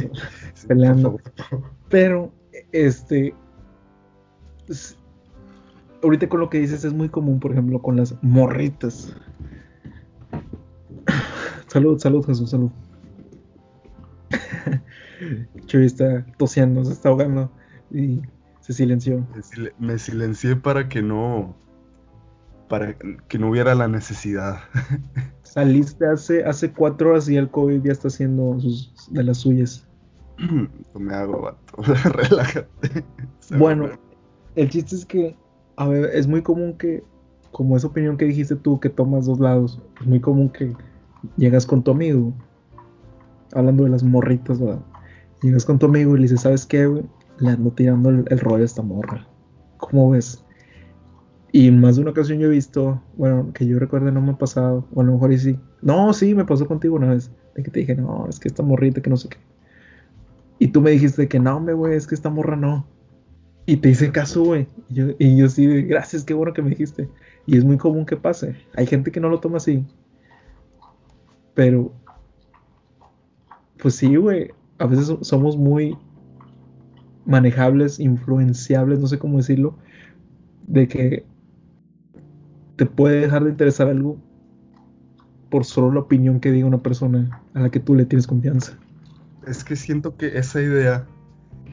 peleando, 0.68 1.18
pero 1.88 2.33
este, 2.72 3.35
ahorita 6.03 6.29
con 6.29 6.40
lo 6.40 6.50
que 6.50 6.59
dices 6.59 6.85
es 6.85 6.92
muy 6.92 7.09
común, 7.09 7.40
por 7.40 7.53
ejemplo, 7.53 7.81
con 7.81 7.96
las 7.96 8.14
morritas. 8.22 9.14
salud, 11.68 11.98
salud, 11.98 12.24
Jesús, 12.27 12.50
salud. 12.50 12.70
Chuy 15.66 15.87
está 15.87 16.27
tosiendo, 16.37 16.85
se 16.85 16.92
está 16.92 17.11
ahogando 17.11 17.50
y 17.90 18.22
se 18.61 18.72
silenció. 18.72 19.27
Me 19.79 19.98
silencié 19.98 20.57
para 20.57 20.88
que 20.88 21.03
no 21.03 21.55
para 22.75 22.97
que 23.29 23.39
no 23.39 23.51
hubiera 23.51 23.73
la 23.77 23.87
necesidad. 23.87 24.59
saliste 25.45 26.05
hace, 26.09 26.45
hace 26.45 26.73
cuatro 26.73 27.11
horas 27.11 27.29
y 27.29 27.37
el 27.37 27.49
COVID 27.49 27.83
ya 27.85 27.93
está 27.93 28.09
haciendo 28.09 28.59
sus, 28.59 28.93
de 29.13 29.23
las 29.23 29.39
suyas. 29.39 29.87
me 30.99 31.15
hago, 31.15 31.43
vato. 31.43 31.83
Relájate. 32.11 33.05
bueno, 33.57 33.91
el 34.57 34.69
chiste 34.71 34.97
es 34.97 35.07
que, 35.07 35.37
a 35.77 35.87
ver, 35.87 36.07
es 36.07 36.27
muy 36.27 36.43
común 36.43 36.77
que, 36.77 37.05
como 37.53 37.77
esa 37.77 37.87
opinión 37.87 38.17
que 38.17 38.25
dijiste 38.25 38.57
tú, 38.57 38.81
que 38.81 38.89
tomas 38.89 39.27
dos 39.27 39.39
lados, 39.39 39.81
es 40.01 40.07
muy 40.09 40.19
común 40.19 40.49
que 40.49 40.75
llegas 41.37 41.67
con 41.67 41.85
tu 41.85 41.93
amigo, 41.93 42.33
hablando 43.53 43.85
de 43.85 43.91
las 43.91 44.03
morritas, 44.03 44.59
¿verdad? 44.59 44.83
Llegas 45.43 45.65
con 45.65 45.79
tu 45.79 45.87
amigo 45.87 46.15
y 46.15 46.17
le 46.17 46.23
dices, 46.23 46.41
¿sabes 46.41 46.67
qué, 46.67 46.89
güey? 46.89 47.05
Le 47.39 47.51
ando 47.51 47.71
tirando 47.71 48.09
el, 48.09 48.25
el 48.29 48.41
rollo 48.41 48.63
a 48.63 48.67
esta 48.67 48.83
morra. 48.83 49.29
¿Cómo 49.77 50.11
ves? 50.11 50.43
Y 51.57 51.71
más 51.71 51.95
de 51.95 52.03
una 52.03 52.11
ocasión 52.11 52.40
yo 52.40 52.49
he 52.49 52.51
visto, 52.51 53.01
bueno, 53.17 53.53
que 53.55 53.64
yo 53.64 53.79
recuerde 53.79 54.11
no 54.11 54.21
me 54.21 54.33
ha 54.33 54.37
pasado, 54.37 54.88
o 54.93 55.01
a 55.01 55.05
lo 55.05 55.12
mejor 55.12 55.38
sí. 55.38 55.57
No, 55.83 56.12
sí, 56.12 56.35
me 56.35 56.45
pasó 56.45 56.67
contigo 56.67 56.97
una 56.97 57.11
vez, 57.11 57.31
de 57.55 57.62
que 57.62 57.71
te 57.71 57.79
dije, 57.79 57.95
no, 57.95 58.27
es 58.29 58.40
que 58.40 58.49
esta 58.49 58.64
morrita, 58.64 59.01
que 59.01 59.09
no 59.09 59.17
sé 59.17 59.29
qué. 59.29 59.37
Y 60.59 60.67
tú 60.67 60.81
me 60.81 60.90
dijiste 60.90 61.29
que 61.29 61.38
no, 61.38 61.61
me 61.61 61.73
güey, 61.73 61.95
es 61.95 62.09
que 62.09 62.17
esta 62.17 62.29
morra 62.29 62.57
no. 62.57 62.88
Y 63.67 63.77
te 63.77 63.90
hice 63.90 64.11
caso, 64.11 64.43
güey. 64.43 64.67
Y 64.88 64.95
yo, 64.95 65.07
y 65.17 65.37
yo 65.37 65.49
sí, 65.49 65.83
gracias, 65.83 66.25
qué 66.25 66.35
bueno 66.35 66.53
que 66.53 66.62
me 66.62 66.71
dijiste. 66.71 67.09
Y 67.47 67.57
es 67.57 67.64
muy 67.64 67.79
común 67.79 68.05
que 68.05 68.17
pase. 68.17 68.57
Hay 68.75 68.88
gente 68.88 69.12
que 69.12 69.21
no 69.21 69.29
lo 69.29 69.38
toma 69.38 69.59
así. 69.59 69.87
Pero, 71.55 71.93
pues 73.79 73.95
sí, 73.95 74.17
güey. 74.17 74.51
A 74.79 74.87
veces 74.87 75.14
somos 75.21 75.57
muy 75.57 75.97
manejables, 77.25 78.01
influenciables, 78.01 78.99
no 78.99 79.07
sé 79.07 79.21
cómo 79.21 79.37
decirlo. 79.37 79.79
De 80.67 80.88
que 80.88 81.25
te 82.77 82.87
puede 82.87 83.21
dejar 83.21 83.45
de 83.45 83.51
interesar 83.51 83.89
algo 83.89 84.19
por 85.51 85.65
solo 85.65 85.93
la 85.93 86.01
opinión 86.01 86.41
que 86.41 86.51
diga 86.51 86.67
una 86.67 86.83
persona 86.83 87.43
a 87.55 87.61
la 87.61 87.71
que 87.71 87.81
tú 87.81 87.95
le 87.95 88.05
tienes 88.05 88.27
confianza. 88.27 88.77
Es 89.47 89.63
que 89.63 89.77
siento 89.77 90.17
que 90.17 90.39
esa 90.39 90.61
idea 90.61 91.07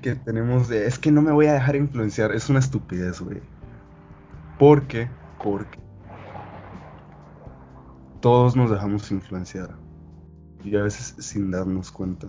que 0.01 0.15
tenemos 0.15 0.67
de 0.67 0.85
es 0.85 0.99
que 0.99 1.11
no 1.11 1.21
me 1.21 1.31
voy 1.31 1.47
a 1.47 1.53
dejar 1.53 1.75
influenciar 1.75 2.31
es 2.31 2.49
una 2.49 2.59
estupidez, 2.59 3.21
güey. 3.21 3.39
Porque, 4.59 5.07
porque 5.43 5.79
todos 8.19 8.55
nos 8.55 8.69
dejamos 8.69 9.09
influenciar 9.11 9.75
y 10.63 10.75
a 10.75 10.83
veces 10.83 11.15
sin 11.17 11.49
darnos 11.49 11.91
cuenta. 11.91 12.27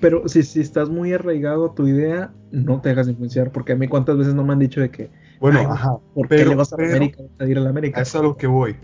Pero 0.00 0.28
si, 0.28 0.42
si 0.42 0.60
estás 0.60 0.90
muy 0.90 1.12
arraigado 1.12 1.66
a 1.66 1.74
tu 1.74 1.86
idea, 1.86 2.32
no 2.50 2.80
te 2.80 2.90
dejas 2.90 3.08
influenciar, 3.08 3.52
porque 3.52 3.72
a 3.72 3.76
mí 3.76 3.88
cuántas 3.88 4.18
veces 4.18 4.34
no 4.34 4.44
me 4.44 4.52
han 4.52 4.58
dicho 4.58 4.80
de 4.80 4.90
que 4.90 5.10
bueno, 5.42 5.72
ajá. 5.72 5.98
¿Por 6.14 6.28
qué 6.28 6.44
le 6.44 6.54
vas 6.54 6.72
a 6.72 6.76
América? 6.76 7.20
a 7.40 7.44
ir 7.46 7.58
a 7.58 7.62
la 7.62 7.70
América? 7.70 8.00
Eso 8.00 8.18
es 8.18 8.22
a 8.22 8.24
lo 8.24 8.36
que 8.36 8.46
voy. 8.46 8.76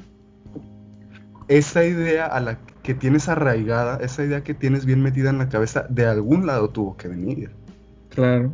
Esa 1.46 1.84
idea 1.84 2.26
a 2.26 2.40
la 2.40 2.58
que 2.82 2.94
tienes 2.94 3.28
arraigada, 3.28 3.98
esa 3.98 4.24
idea 4.24 4.42
que 4.42 4.54
tienes 4.54 4.84
bien 4.84 5.00
metida 5.00 5.30
en 5.30 5.38
la 5.38 5.48
cabeza, 5.48 5.86
de 5.88 6.06
algún 6.06 6.46
lado 6.46 6.70
tuvo 6.70 6.96
que 6.96 7.06
venir. 7.06 7.52
Claro. 8.08 8.50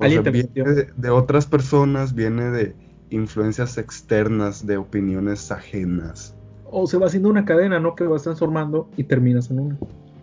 viene 0.00 0.22
de, 0.22 0.88
de, 0.96 1.10
otras 1.10 1.44
personas, 1.44 2.14
viene 2.14 2.44
de 2.44 2.74
influencias 3.10 3.76
externas, 3.76 4.66
de 4.66 4.78
opiniones 4.78 5.52
ajenas. 5.52 6.34
O 6.70 6.86
se 6.86 6.96
va 6.96 7.08
haciendo 7.08 7.28
una 7.28 7.44
cadena, 7.44 7.78
¿no? 7.78 7.94
Que 7.94 8.04
vas 8.04 8.22
transformando 8.22 8.88
y 8.96 9.04
terminas 9.04 9.50
en 9.50 9.60
una. 9.60 9.78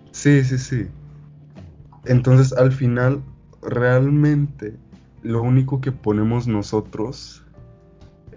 Sí, 0.10 0.44
sí, 0.44 0.58
sí. 0.58 0.88
Entonces, 2.06 2.52
al 2.58 2.72
final, 2.72 3.22
realmente 3.62 4.74
lo 5.22 5.42
único 5.42 5.82
que 5.82 5.92
ponemos 5.92 6.48
nosotros 6.48 7.46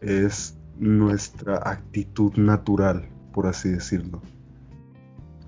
es 0.01 0.59
nuestra 0.79 1.57
actitud 1.57 2.35
natural, 2.37 3.09
por 3.33 3.47
así 3.47 3.69
decirlo. 3.71 4.23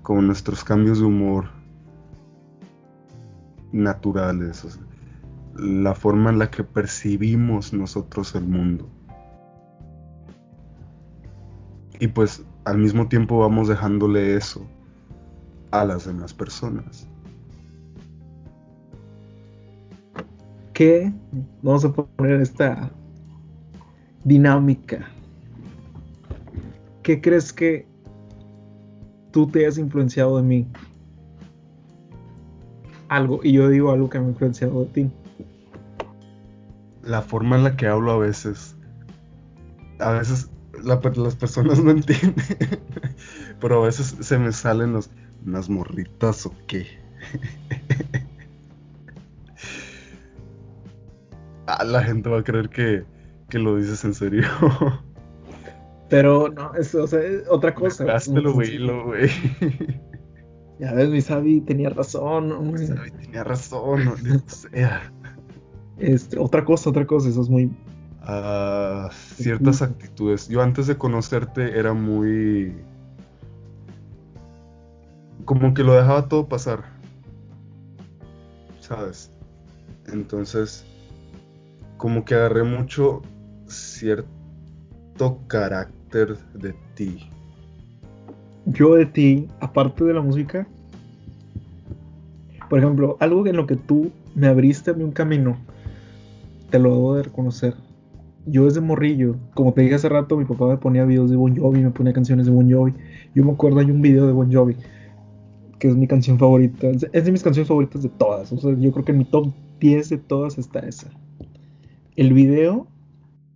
Como 0.03 0.21
nuestros 0.21 0.63
cambios 0.63 0.99
de 0.99 1.05
humor 1.05 1.45
naturales, 3.71 4.79
la 5.55 5.95
forma 5.95 6.29
en 6.29 6.39
la 6.39 6.51
que 6.51 6.63
percibimos 6.63 7.73
nosotros 7.73 8.35
el 8.35 8.45
mundo. 8.45 8.89
Y 11.99 12.07
pues 12.07 12.45
al 12.65 12.77
mismo 12.77 13.07
tiempo 13.07 13.39
vamos 13.39 13.67
dejándole 13.67 14.35
eso 14.35 14.65
a 15.71 15.85
las 15.85 16.05
demás 16.05 16.33
personas. 16.33 17.07
¿Qué? 20.73 21.13
Vamos 21.61 21.85
a 21.85 21.93
poner 21.93 22.41
esta 22.41 22.91
dinámica. 24.23 25.07
¿Qué 27.03 27.21
crees 27.21 27.53
que 27.53 27.87
tú 29.31 29.47
te 29.47 29.67
has 29.67 29.77
influenciado 29.77 30.37
de 30.37 30.43
mí? 30.43 30.67
Algo, 33.09 33.41
y 33.43 33.51
yo 33.51 33.69
digo 33.69 33.91
algo 33.91 34.09
que 34.09 34.19
me 34.19 34.27
ha 34.27 34.29
influenciado 34.29 34.85
de 34.85 34.85
ti. 34.87 35.11
La 37.03 37.21
forma 37.21 37.57
en 37.57 37.65
la 37.65 37.75
que 37.75 37.85
hablo 37.85 38.11
a 38.11 38.17
veces. 38.17 38.75
A 39.99 40.13
veces 40.13 40.49
las 40.83 41.35
personas 41.35 41.83
no 41.83 41.91
entienden. 41.91 42.33
pero 43.61 43.83
a 43.83 43.85
veces 43.85 44.15
se 44.19 44.39
me 44.39 44.51
salen 44.51 44.93
los, 44.93 45.11
unas 45.45 45.69
morritas 45.69 46.45
o 46.45 46.53
qué. 46.67 46.87
Ah, 51.67 51.83
la 51.83 52.03
gente 52.03 52.29
va 52.29 52.39
a 52.39 52.43
creer 52.43 52.69
que, 52.69 53.05
lo 53.57 53.77
dices 53.77 54.03
en 54.03 54.13
serio. 54.13 54.43
Pero 56.09 56.49
no, 56.49 56.73
es, 56.75 56.93
o 56.93 57.07
sea, 57.07 57.21
otra 57.49 57.73
cosa. 57.73 58.05
güey, 58.27 58.77
güey. 58.77 59.29
Ya 60.79 60.93
ves, 60.93 61.09
mi 61.09 61.21
Sabi 61.21 61.61
tenía 61.61 61.89
razón. 61.89 62.71
Mi 62.71 62.85
Sabi 62.85 63.11
tenía 63.11 63.43
razón, 63.43 64.05
no, 64.05 64.39
sea. 64.47 65.11
Este, 65.99 66.39
otra 66.39 66.65
cosa, 66.65 66.89
otra 66.89 67.05
cosa, 67.05 67.29
eso 67.29 67.43
es 67.43 67.49
muy. 67.49 67.65
Uh, 68.27 69.09
ciertas 69.35 69.81
actitudes. 69.83 70.47
Yo 70.49 70.61
antes 70.61 70.87
de 70.87 70.97
conocerte 70.97 71.77
era 71.77 71.93
muy. 71.93 72.73
Como 75.45 75.73
que 75.73 75.83
lo 75.83 75.93
dejaba 75.93 76.27
todo 76.27 76.47
pasar. 76.47 76.83
¿Sabes? 78.81 79.31
Entonces 80.07 80.83
como 82.03 82.25
que 82.25 82.35
agarré 82.35 82.63
mucho 82.63 83.21
cierto 83.65 85.39
carácter 85.47 86.35
de 86.53 86.75
ti. 86.95 87.29
Yo 88.65 88.95
de 88.95 89.05
ti, 89.05 89.47
aparte 89.61 90.03
de 90.03 90.13
la 90.13 90.19
música, 90.19 90.67
por 92.69 92.79
ejemplo, 92.79 93.15
algo 93.21 93.47
en 93.47 93.55
lo 93.55 93.65
que 93.65 93.77
tú 93.77 94.11
me 94.35 94.47
abriste 94.47 94.91
a 94.91 94.93
mí 94.95 95.01
un 95.05 95.13
camino, 95.13 95.57
te 96.71 96.77
lo 96.77 96.89
debo 96.89 97.15
de 97.15 97.23
reconocer. 97.23 97.73
Yo 98.47 98.65
desde 98.65 98.81
morrillo, 98.81 99.37
como 99.53 99.71
te 99.71 99.83
dije 99.83 99.95
hace 99.95 100.09
rato, 100.09 100.35
mi 100.35 100.43
papá 100.43 100.67
me 100.67 100.75
ponía 100.75 101.05
videos 101.05 101.29
de 101.29 101.37
Bon 101.37 101.55
Jovi, 101.55 101.79
me 101.79 101.91
ponía 101.91 102.11
canciones 102.11 102.47
de 102.47 102.51
Bon 102.51 102.69
Jovi. 102.69 102.93
Yo 103.33 103.45
me 103.45 103.53
acuerdo 103.53 103.79
hay 103.79 103.89
un 103.89 104.01
video 104.01 104.27
de 104.27 104.33
Bon 104.33 104.51
Jovi, 104.51 104.75
que 105.79 105.87
es 105.87 105.95
mi 105.95 106.07
canción 106.07 106.37
favorita, 106.37 106.89
es 106.89 107.23
de 107.23 107.31
mis 107.31 107.43
canciones 107.43 107.69
favoritas 107.69 108.03
de 108.03 108.09
todas. 108.09 108.51
O 108.51 108.57
sea, 108.57 108.75
yo 108.77 108.91
creo 108.91 109.05
que 109.05 109.13
en 109.13 109.19
mi 109.19 109.23
top 109.23 109.53
10 109.79 110.09
de 110.09 110.17
todas 110.17 110.57
está 110.57 110.79
esa 110.79 111.09
el 112.15 112.33
video 112.33 112.87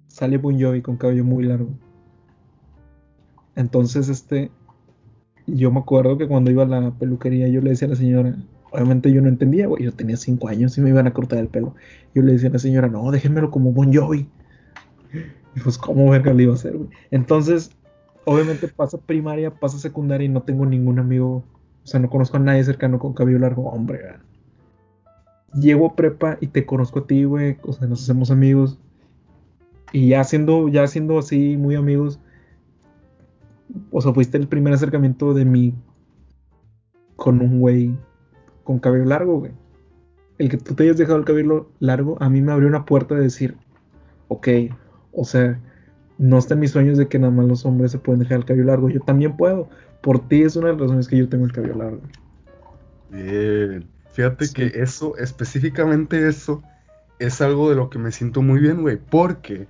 sale 0.07 0.37
Bon 0.37 0.59
Jovi 0.59 0.81
con 0.81 0.97
cabello 0.97 1.23
muy 1.23 1.43
largo. 1.43 1.69
Entonces, 3.55 4.09
este, 4.09 4.51
yo 5.47 5.71
me 5.71 5.79
acuerdo 5.79 6.17
que 6.17 6.27
cuando 6.27 6.51
iba 6.51 6.63
a 6.63 6.67
la 6.67 6.91
peluquería 6.91 7.47
yo 7.47 7.61
le 7.61 7.71
decía 7.71 7.87
a 7.87 7.91
la 7.91 7.95
señora, 7.95 8.35
obviamente 8.71 9.11
yo 9.11 9.21
no 9.21 9.29
entendía, 9.29 9.67
güey, 9.67 9.83
yo 9.83 9.93
tenía 9.93 10.17
5 10.17 10.47
años 10.47 10.77
y 10.77 10.81
me 10.81 10.89
iban 10.89 11.07
a 11.07 11.13
cortar 11.13 11.39
el 11.39 11.47
pelo. 11.47 11.75
Yo 12.13 12.21
le 12.21 12.33
decía 12.33 12.49
a 12.49 12.53
la 12.53 12.59
señora, 12.59 12.87
no, 12.87 13.09
déjenmelo 13.11 13.51
como 13.51 13.71
Bon 13.71 13.93
Jovi. 13.93 14.29
Y 15.55 15.59
pues, 15.59 15.77
¿cómo 15.77 16.09
verga 16.09 16.33
le 16.33 16.43
iba 16.43 16.53
a 16.53 16.55
hacer, 16.55 16.77
güey? 16.77 16.89
Entonces, 17.09 17.71
obviamente 18.25 18.67
pasa 18.67 18.97
primaria, 18.97 19.51
pasa 19.51 19.79
secundaria 19.79 20.25
y 20.25 20.29
no 20.29 20.43
tengo 20.43 20.65
ningún 20.65 20.99
amigo, 20.99 21.43
o 21.83 21.87
sea, 21.87 21.99
no 21.99 22.09
conozco 22.09 22.37
a 22.37 22.41
nadie 22.41 22.63
cercano 22.63 22.99
con 22.99 23.13
cabello 23.13 23.39
largo, 23.39 23.69
hombre, 23.69 23.99
llego 25.59 25.87
a 25.87 25.95
prepa 25.95 26.37
y 26.41 26.47
te 26.47 26.65
conozco 26.65 26.99
a 26.99 27.07
ti, 27.07 27.23
güey, 27.23 27.57
o 27.63 27.73
sea, 27.73 27.87
nos 27.87 28.03
hacemos 28.03 28.31
amigos. 28.31 28.79
Y 29.91 30.09
ya 30.09 30.23
siendo, 30.23 30.67
ya 30.67 30.87
siendo 30.87 31.17
así 31.17 31.57
muy 31.57 31.75
amigos, 31.75 32.19
o 33.91 34.01
sea, 34.01 34.13
fuiste 34.13 34.37
el 34.37 34.47
primer 34.47 34.73
acercamiento 34.73 35.33
de 35.33 35.45
mí 35.45 35.73
con 37.15 37.41
un 37.41 37.59
güey 37.59 37.97
con 38.63 38.79
cabello 38.79 39.05
largo, 39.05 39.39
güey. 39.39 39.51
El 40.37 40.49
que 40.49 40.57
tú 40.57 40.75
te 40.75 40.83
hayas 40.83 40.97
dejado 40.97 41.17
el 41.17 41.25
cabello 41.25 41.69
largo, 41.79 42.17
a 42.21 42.29
mí 42.29 42.41
me 42.41 42.51
abrió 42.51 42.67
una 42.67 42.85
puerta 42.85 43.15
de 43.15 43.21
decir, 43.21 43.55
ok, 44.27 44.47
o 45.13 45.23
sea, 45.23 45.59
no 46.17 46.37
está 46.37 46.53
en 46.53 46.59
mis 46.59 46.71
sueños 46.71 46.97
de 46.97 47.07
que 47.07 47.17
nada 47.17 47.31
más 47.31 47.47
los 47.47 47.65
hombres 47.65 47.91
se 47.91 47.99
pueden 47.99 48.19
dejar 48.19 48.39
el 48.39 48.45
cabello 48.45 48.65
largo, 48.65 48.89
yo 48.89 48.99
también 48.99 49.37
puedo. 49.37 49.69
Por 50.01 50.27
ti 50.27 50.43
es 50.43 50.55
una 50.55 50.67
de 50.67 50.73
las 50.73 50.81
razones 50.81 51.07
que 51.07 51.17
yo 51.17 51.29
tengo 51.29 51.45
el 51.45 51.53
cabello 51.53 51.75
largo. 51.75 52.01
Bien. 53.09 53.96
Fíjate 54.17 54.49
que 54.51 54.81
eso, 54.81 55.15
específicamente 55.17 56.27
eso, 56.27 56.63
es 57.19 57.39
algo 57.39 57.69
de 57.69 57.75
lo 57.75 57.91
que 57.91 57.99
me 57.99 58.11
siento 58.11 58.41
muy 58.41 58.59
bien, 58.59 58.81
güey. 58.81 58.97
Porque 58.97 59.67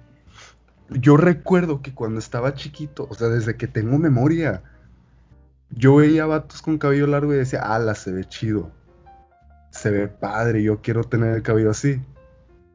yo 0.90 1.18
recuerdo 1.18 1.82
que 1.82 1.94
cuando 1.94 2.20
estaba 2.20 2.54
chiquito, 2.54 3.08
o 3.10 3.14
sea, 3.14 3.28
desde 3.28 3.58
que 3.58 3.68
tengo 3.68 3.98
memoria, 3.98 4.64
yo 5.70 5.98
veía 5.98 6.26
vatos 6.26 6.62
con 6.62 6.78
cabello 6.78 7.08
largo 7.08 7.34
y 7.34 7.38
decía, 7.38 7.60
ala, 7.60 7.94
se 7.94 8.14
ve 8.14 8.24
chido. 8.24 8.72
Se 9.72 9.92
ve 9.92 10.08
padre, 10.08 10.64
yo 10.64 10.82
quiero 10.82 11.04
tener 11.04 11.36
el 11.36 11.44
cabello 11.44 11.72
así. 11.72 12.00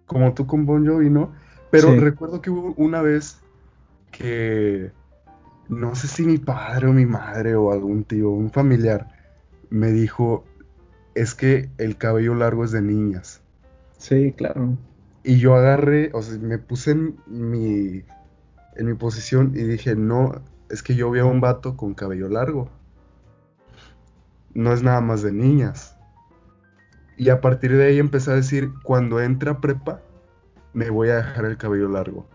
Como 0.05 0.35
tú 0.35 0.47
con 0.47 0.67
Bon 0.67 0.87
Jovi, 0.87 1.09
¿no? 1.09 1.33
Pero 1.71 1.93
Sí. 1.93 2.01
recuerdo 2.01 2.43
que 2.43 2.51
hubo 2.51 2.75
una 2.77 3.01
vez 3.01 3.39
que 4.11 4.93
no 5.71 5.95
sé 5.95 6.07
si 6.07 6.27
mi 6.27 6.37
padre 6.37 6.89
o 6.89 6.93
mi 6.93 7.07
madre 7.07 7.55
o 7.55 7.73
algún 7.73 8.05
tío, 8.05 8.29
un 8.29 8.51
familiar, 8.51 9.09
me 9.71 9.91
dijo, 9.91 10.45
es 11.15 11.35
que 11.35 11.71
el 11.79 11.97
cabello 11.97 12.35
largo 12.35 12.65
es 12.65 12.73
de 12.73 12.83
niñas. 12.83 13.41
Sí, 13.99 14.33
claro. 14.33 14.77
Y 15.23 15.39
yo 15.39 15.55
agarré, 15.55 16.11
o 16.15 16.23
sea, 16.23 16.39
me 16.39 16.59
puse 16.59 16.93
en 16.93 17.17
mi, 17.27 18.03
en 18.77 18.87
mi 18.87 18.95
posición 18.95 19.53
y 19.55 19.63
dije, 19.63 19.95
no, 19.95 20.43
es 20.69 20.83
que 20.83 20.95
yo 20.95 21.11
vi 21.11 21.21
a 21.21 21.25
un 21.25 21.41
vato 21.41 21.77
con 21.77 21.95
cabello 21.95 22.29
largo. 22.29 22.69
No 24.55 24.73
es 24.73 24.83
nada 24.83 25.01
más 25.01 25.23
de 25.23 25.33
niñas. 25.33 25.97
Y 27.17 27.29
a 27.29 27.41
partir 27.41 27.77
de 27.77 27.87
ahí 27.87 27.99
empecé 27.99 28.33
a 28.33 28.35
decir, 28.35 28.73
cuando 28.83 29.21
entre 29.21 29.51
a 29.51 29.61
prepa, 29.61 30.01
me 30.73 30.91
voy 30.91 31.11
a 31.11 31.17
dejar 31.17 31.45
el 31.45 31.57
cabello 31.57 31.89
largo. 31.89 32.27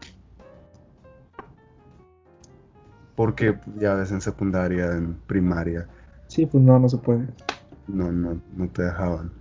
Porque 3.16 3.60
ya 3.78 3.96
ves 3.96 4.12
en 4.12 4.22
secundaria, 4.22 4.92
en 4.92 5.16
primaria, 5.26 5.88
Sí, 6.28 6.46
pues 6.46 6.64
no, 6.64 6.78
no 6.78 6.90
se 6.90 6.98
puede. 6.98 7.26
No, 7.88 8.12
no, 8.12 8.40
no 8.56 8.68
te 8.70 8.84
dejaban. 8.84 9.32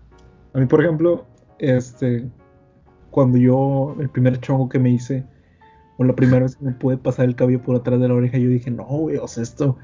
A 0.54 0.58
mí, 0.58 0.66
por 0.66 0.82
ejemplo, 0.82 1.26
este, 1.58 2.28
cuando 3.10 3.38
yo, 3.38 3.96
el 4.00 4.08
primer 4.08 4.40
chongo 4.40 4.68
que 4.68 4.78
me 4.78 4.90
hice, 4.90 5.24
o 5.98 6.04
la 6.04 6.14
primera 6.14 6.42
vez 6.42 6.56
que 6.56 6.64
me 6.64 6.72
pude 6.72 6.96
pasar 6.98 7.26
el 7.26 7.36
cabello 7.36 7.62
por 7.62 7.76
atrás 7.76 8.00
de 8.00 8.08
la 8.08 8.14
oreja, 8.14 8.38
yo 8.38 8.48
dije, 8.48 8.70
no, 8.70 8.84
güey, 8.84 9.16
o 9.16 9.28
sea, 9.28 9.42
esto 9.42 9.76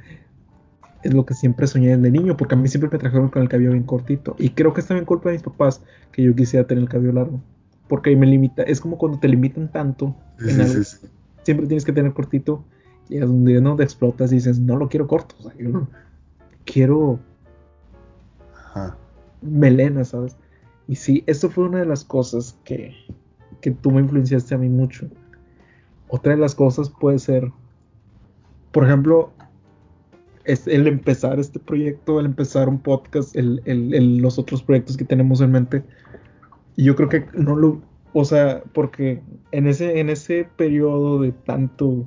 es 1.02 1.12
lo 1.14 1.26
que 1.26 1.34
siempre 1.34 1.66
soñé 1.66 1.96
desde 1.96 2.10
niño, 2.10 2.36
porque 2.36 2.54
a 2.54 2.58
mí 2.58 2.68
siempre 2.68 2.90
me 2.90 2.98
trajeron 2.98 3.28
con 3.28 3.42
el 3.42 3.48
cabello 3.48 3.72
bien 3.72 3.82
cortito. 3.84 4.36
Y 4.38 4.50
creo 4.50 4.72
que 4.72 4.80
es 4.80 4.86
también 4.86 5.04
culpa 5.04 5.30
de 5.30 5.34
mis 5.36 5.42
papás 5.42 5.82
que 6.12 6.22
yo 6.22 6.34
quisiera 6.34 6.66
tener 6.66 6.82
el 6.82 6.88
cabello 6.88 7.12
largo. 7.12 7.40
Porque 7.88 8.14
me 8.16 8.26
limita, 8.26 8.62
es 8.62 8.80
como 8.80 8.98
cuando 8.98 9.18
te 9.18 9.28
limitan 9.28 9.70
tanto 9.70 10.14
Sí, 10.38 10.50
en 10.50 10.56
sí, 10.56 10.60
algo, 10.62 10.84
sí, 10.84 10.96
sí. 11.00 11.06
siempre 11.42 11.66
tienes 11.66 11.84
que 11.84 11.92
tener 11.92 12.12
cortito, 12.12 12.64
y 13.08 13.16
es 13.16 13.22
donde 13.26 13.60
no 13.60 13.74
te 13.76 13.82
explotas 13.82 14.30
y 14.32 14.36
dices, 14.36 14.58
no 14.60 14.76
lo 14.76 14.88
quiero 14.88 15.06
corto, 15.08 15.34
o 15.40 15.42
sea, 15.42 15.52
yo 15.58 15.68
no- 15.70 15.88
quiero 16.64 17.18
Melena, 19.42 20.04
¿sabes? 20.04 20.36
Y 20.88 20.96
sí, 20.96 21.24
esto 21.26 21.48
fue 21.50 21.64
una 21.64 21.78
de 21.80 21.86
las 21.86 22.04
cosas 22.04 22.56
que, 22.64 22.94
que 23.60 23.70
tú 23.70 23.90
me 23.90 24.00
influenciaste 24.00 24.54
a 24.54 24.58
mí 24.58 24.68
mucho. 24.68 25.06
Otra 26.08 26.32
de 26.34 26.38
las 26.40 26.54
cosas 26.54 26.90
puede 26.90 27.18
ser, 27.18 27.50
por 28.72 28.84
ejemplo, 28.84 29.32
el 30.44 30.86
empezar 30.88 31.38
este 31.38 31.58
proyecto, 31.60 32.18
el 32.18 32.26
empezar 32.26 32.68
un 32.68 32.78
podcast, 32.78 33.34
el- 33.36 33.62
el- 33.64 34.18
los 34.18 34.38
otros 34.38 34.62
proyectos 34.62 34.96
que 34.96 35.04
tenemos 35.04 35.40
en 35.40 35.52
mente. 35.52 35.84
Y 36.76 36.84
yo 36.84 36.96
creo 36.96 37.08
que 37.08 37.26
no 37.34 37.54
lo, 37.54 37.80
o 38.12 38.24
sea, 38.24 38.62
porque 38.74 39.22
en 39.52 39.66
ese, 39.68 40.00
en 40.00 40.10
ese 40.10 40.48
periodo 40.56 41.20
de 41.20 41.32
tanto 41.32 42.06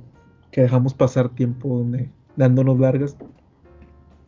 que 0.50 0.62
dejamos 0.62 0.92
pasar 0.94 1.30
tiempo 1.30 1.78
donde, 1.78 2.10
dándonos 2.36 2.78
largas, 2.78 3.16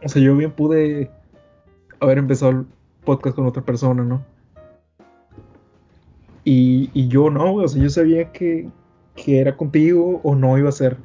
o 0.03 0.09
sea, 0.09 0.23
yo 0.23 0.37
bien 0.37 0.53
pude 0.53 1.11
haber 2.01 2.19
empezado 2.19 2.53
el 2.53 2.67
podcast 3.05 3.37
con 3.37 3.47
otra 3.47 3.63
persona, 3.63 4.03
¿no? 4.05 4.25
Y, 6.45 6.91
y 6.95 7.09
yo 7.09 7.31
no, 7.31 7.53
güey, 7.53 7.67
o 7.67 7.69
sea, 7.69 7.83
yo 7.83 7.91
sabía 7.91 8.33
que, 8.33 8.69
que 9.17 9.41
era 9.41 9.57
contigo 9.57 10.21
o 10.23 10.35
no 10.35 10.57
iba 10.57 10.69
a 10.69 10.73
ser 10.73 10.97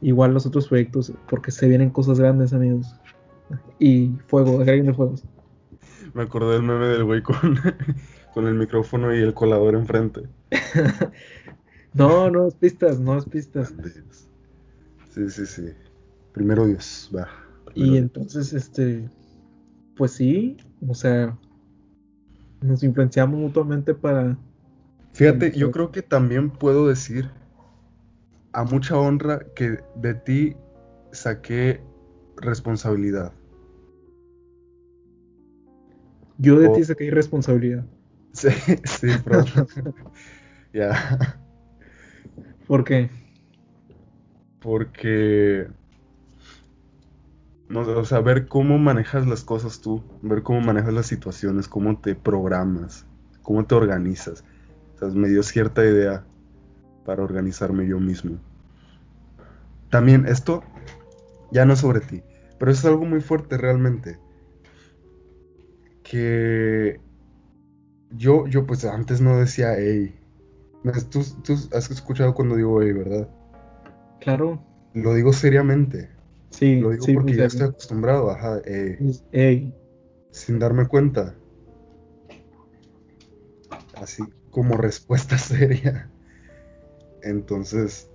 igual 0.00 0.34
los 0.34 0.44
otros 0.46 0.68
proyectos, 0.68 1.12
porque 1.28 1.50
se 1.50 1.68
vienen 1.68 1.90
cosas 1.90 2.18
grandes, 2.18 2.52
amigos. 2.52 2.94
Y 3.78 4.10
fuego, 4.26 4.60
agreguen 4.60 4.86
de 4.86 4.94
fuegos. 4.94 5.24
Me 6.14 6.22
acordé 6.22 6.54
del 6.54 6.62
meme 6.62 6.86
del 6.86 7.04
güey 7.04 7.22
con, 7.22 7.58
con 8.34 8.46
el 8.46 8.54
micrófono 8.54 9.14
y 9.14 9.20
el 9.20 9.34
colador 9.34 9.74
enfrente. 9.74 10.22
No, 11.94 12.30
no 12.30 12.46
es 12.48 12.54
pistas, 12.54 12.98
no 13.00 13.18
es 13.18 13.26
pistas. 13.26 13.74
Sí, 15.10 15.28
sí, 15.28 15.44
sí. 15.44 15.66
Primero 16.32 16.66
Dios, 16.66 17.10
va. 17.14 17.28
Primero 17.66 17.74
Y 17.74 17.98
Dios. 17.98 17.98
entonces, 17.98 18.54
este, 18.54 19.10
pues 19.96 20.12
sí, 20.12 20.56
o 20.86 20.94
sea, 20.94 21.36
nos 22.60 22.82
influenciamos 22.82 23.38
mutuamente 23.38 23.94
para... 23.94 24.36
Fíjate, 25.12 25.52
yo 25.52 25.70
creo 25.70 25.90
que 25.92 26.02
también 26.02 26.50
puedo 26.50 26.88
decir 26.88 27.30
a 28.52 28.64
mucha 28.64 28.96
honra 28.96 29.40
que 29.54 29.78
de 29.96 30.14
ti 30.14 30.56
saqué 31.12 31.80
responsabilidad. 32.36 33.32
Yo 36.38 36.58
de 36.58 36.68
Oh. 36.68 36.72
ti 36.72 36.84
saqué 36.84 37.10
responsabilidad. 37.10 37.84
Sí, 38.32 38.48
sí, 38.84 39.08
pronto. 39.22 39.66
Ya. 40.72 41.38
Porque, 42.66 43.10
Porque. 44.60 45.68
No 47.72 47.80
o 47.80 48.04
sea, 48.04 48.20
ver 48.20 48.48
cómo 48.48 48.76
manejas 48.76 49.26
las 49.26 49.44
cosas 49.44 49.80
tú, 49.80 50.04
ver 50.20 50.42
cómo 50.42 50.60
manejas 50.60 50.92
las 50.92 51.06
situaciones, 51.06 51.68
cómo 51.68 51.98
te 51.98 52.14
programas, 52.14 53.06
cómo 53.40 53.64
te 53.64 53.74
organizas. 53.74 54.44
O 54.94 54.98
sea, 54.98 55.08
me 55.08 55.30
dio 55.30 55.42
cierta 55.42 55.82
idea 55.82 56.22
para 57.06 57.22
organizarme 57.22 57.86
yo 57.86 57.98
mismo. 57.98 58.36
También 59.88 60.26
esto 60.26 60.62
ya 61.50 61.64
no 61.64 61.72
es 61.72 61.78
sobre 61.78 62.00
ti, 62.00 62.22
pero 62.58 62.70
es 62.70 62.84
algo 62.84 63.06
muy 63.06 63.22
fuerte 63.22 63.56
realmente. 63.56 64.18
Que 66.02 67.00
yo, 68.10 68.46
yo 68.48 68.66
pues 68.66 68.84
antes 68.84 69.22
no 69.22 69.38
decía, 69.38 69.76
hey. 69.78 70.14
Tú, 71.10 71.24
tú 71.42 71.54
has 71.74 71.90
escuchado 71.90 72.34
cuando 72.34 72.56
digo, 72.56 72.82
hey, 72.82 72.92
¿verdad? 72.92 73.28
claro, 74.20 74.62
Lo 74.92 75.14
digo 75.14 75.32
seriamente. 75.32 76.10
Sí, 76.52 76.80
Lo 76.80 76.90
digo 76.90 77.04
sí, 77.04 77.14
porque 77.14 77.36
ya 77.36 77.46
estoy 77.46 77.68
acostumbrado, 77.68 78.30
ajá, 78.30 78.60
eh, 78.64 78.98
ey, 79.32 79.72
sin 80.30 80.58
darme 80.58 80.86
cuenta. 80.86 81.34
Así 83.94 84.22
como 84.50 84.76
respuesta 84.76 85.36
seria. 85.38 86.08
Entonces, 87.22 88.08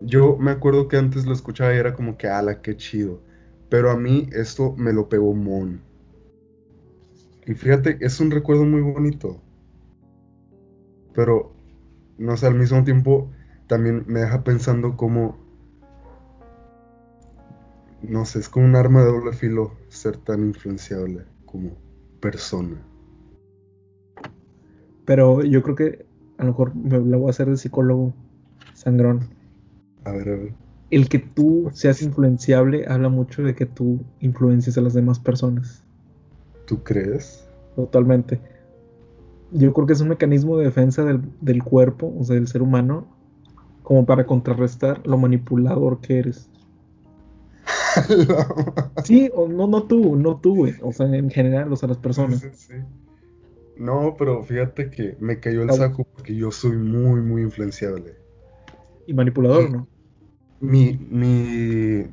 yo 0.00 0.36
me 0.36 0.50
acuerdo 0.50 0.88
que 0.88 0.96
antes 0.96 1.26
lo 1.26 1.32
escuchaba 1.32 1.74
y 1.74 1.78
era 1.78 1.94
como 1.94 2.16
que, 2.16 2.28
ala, 2.28 2.60
qué 2.60 2.76
chido. 2.76 3.20
Pero 3.70 3.90
a 3.90 3.96
mí 3.96 4.28
esto 4.32 4.74
me 4.76 4.92
lo 4.92 5.08
pegó 5.08 5.32
Mon. 5.32 5.80
Y 7.46 7.54
fíjate, 7.54 7.98
es 8.00 8.20
un 8.20 8.30
recuerdo 8.30 8.64
muy 8.64 8.80
bonito. 8.80 9.40
Pero, 11.14 11.52
no 12.18 12.36
sé, 12.36 12.46
al 12.46 12.54
mismo 12.54 12.84
tiempo 12.84 13.30
también 13.66 14.04
me 14.06 14.20
deja 14.20 14.44
pensando 14.44 14.96
como, 14.96 15.41
no 18.02 18.24
sé, 18.24 18.40
es 18.40 18.48
como 18.48 18.66
un 18.66 18.76
arma 18.76 19.02
de 19.02 19.12
doble 19.12 19.32
filo 19.32 19.72
ser 19.88 20.16
tan 20.16 20.42
influenciable 20.42 21.24
como 21.46 21.76
persona. 22.20 22.82
pero 25.04 25.42
yo 25.42 25.62
creo 25.62 25.76
que 25.76 26.06
a 26.38 26.44
lo 26.44 26.52
mejor 26.52 26.74
me 26.74 26.98
la 26.98 27.16
voy 27.16 27.26
a 27.26 27.30
hacer 27.30 27.48
de 27.48 27.56
psicólogo 27.56 28.12
sangrón. 28.74 29.28
A 30.04 30.12
ver, 30.12 30.28
a 30.28 30.36
ver. 30.36 30.54
El 30.90 31.08
que 31.08 31.18
tú 31.18 31.70
seas 31.72 32.02
influenciable 32.02 32.86
habla 32.86 33.08
mucho 33.08 33.42
de 33.42 33.54
que 33.54 33.66
tú 33.66 34.00
influencias 34.20 34.76
a 34.76 34.80
las 34.80 34.94
demás 34.94 35.18
personas. 35.18 35.84
¿Tú 36.66 36.82
crees? 36.82 37.46
Totalmente. 37.76 38.40
Yo 39.52 39.72
creo 39.72 39.86
que 39.86 39.92
es 39.92 40.00
un 40.00 40.08
mecanismo 40.08 40.56
de 40.56 40.64
defensa 40.64 41.04
del, 41.04 41.20
del 41.40 41.62
cuerpo, 41.62 42.14
o 42.18 42.24
sea, 42.24 42.34
del 42.34 42.48
ser 42.48 42.62
humano, 42.62 43.06
como 43.82 44.06
para 44.06 44.26
contrarrestar 44.26 45.06
lo 45.06 45.18
manipulador 45.18 46.00
que 46.00 46.18
eres. 46.18 46.48
Sí, 49.04 49.30
o 49.34 49.48
no, 49.48 49.66
no 49.66 49.84
tú, 49.84 50.16
no 50.16 50.40
tú. 50.40 50.68
O 50.82 50.92
sea, 50.92 51.06
en 51.06 51.30
general, 51.30 51.72
o 51.72 51.76
sea, 51.76 51.88
las 51.88 51.98
personas. 51.98 52.40
Sí, 52.40 52.48
sí, 52.54 52.72
sí. 52.72 52.74
No, 53.76 54.14
pero 54.18 54.42
fíjate 54.42 54.90
que 54.90 55.16
me 55.18 55.40
cayó 55.40 55.62
el 55.62 55.70
Ah, 55.70 55.74
saco 55.74 56.04
porque 56.14 56.34
yo 56.36 56.50
soy 56.50 56.76
muy, 56.76 57.20
muy 57.20 57.42
influenciable. 57.42 58.14
Y 59.06 59.14
manipulador, 59.14 59.70
¿no? 59.70 59.88
Mi, 60.60 60.92
mi... 61.10 62.06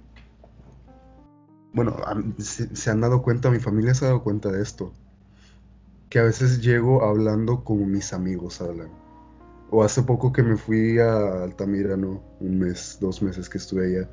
Bueno, 1.73 1.95
se, 2.39 2.75
se 2.75 2.89
han 2.89 3.01
dado 3.01 3.21
cuenta, 3.21 3.51
mi 3.51 3.59
familia 3.59 3.93
se 3.93 4.05
ha 4.05 4.07
dado 4.07 4.23
cuenta 4.23 4.51
de 4.51 4.63
esto. 4.63 4.91
Que 6.09 6.19
a 6.19 6.23
veces 6.23 6.61
llego 6.61 7.03
hablando 7.03 7.63
como 7.63 7.85
mis 7.85 8.13
amigos 8.13 8.61
hablan. 8.61 8.89
O 9.69 9.83
hace 9.83 10.01
poco 10.01 10.33
que 10.33 10.41
me 10.41 10.55
fui 10.57 10.97
a 10.97 11.43
Altamira, 11.43 11.95
¿no? 11.95 12.23
Un 12.39 12.57
mes, 12.57 12.97
dos 12.99 13.21
meses 13.21 13.47
que 13.47 13.59
estuve 13.59 13.85
allá. 13.85 14.09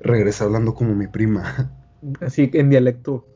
Regresé 0.00 0.44
hablando 0.44 0.74
como 0.74 0.94
mi 0.94 1.06
prima. 1.06 1.72
Así 2.20 2.50
en 2.52 2.70
dialecto. 2.70 3.26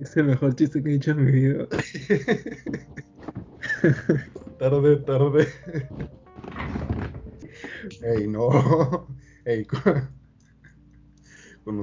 es 0.00 0.16
el 0.16 0.24
mejor 0.24 0.54
chiste 0.54 0.82
que 0.82 0.90
he 0.90 0.94
hecho 0.96 1.10
en 1.12 1.24
mi 1.24 1.32
vida. 1.32 1.68
tarde, 4.58 4.96
tarde. 4.98 5.46
Ey, 8.02 8.26
no. 8.26 9.08
Ey, 9.44 9.66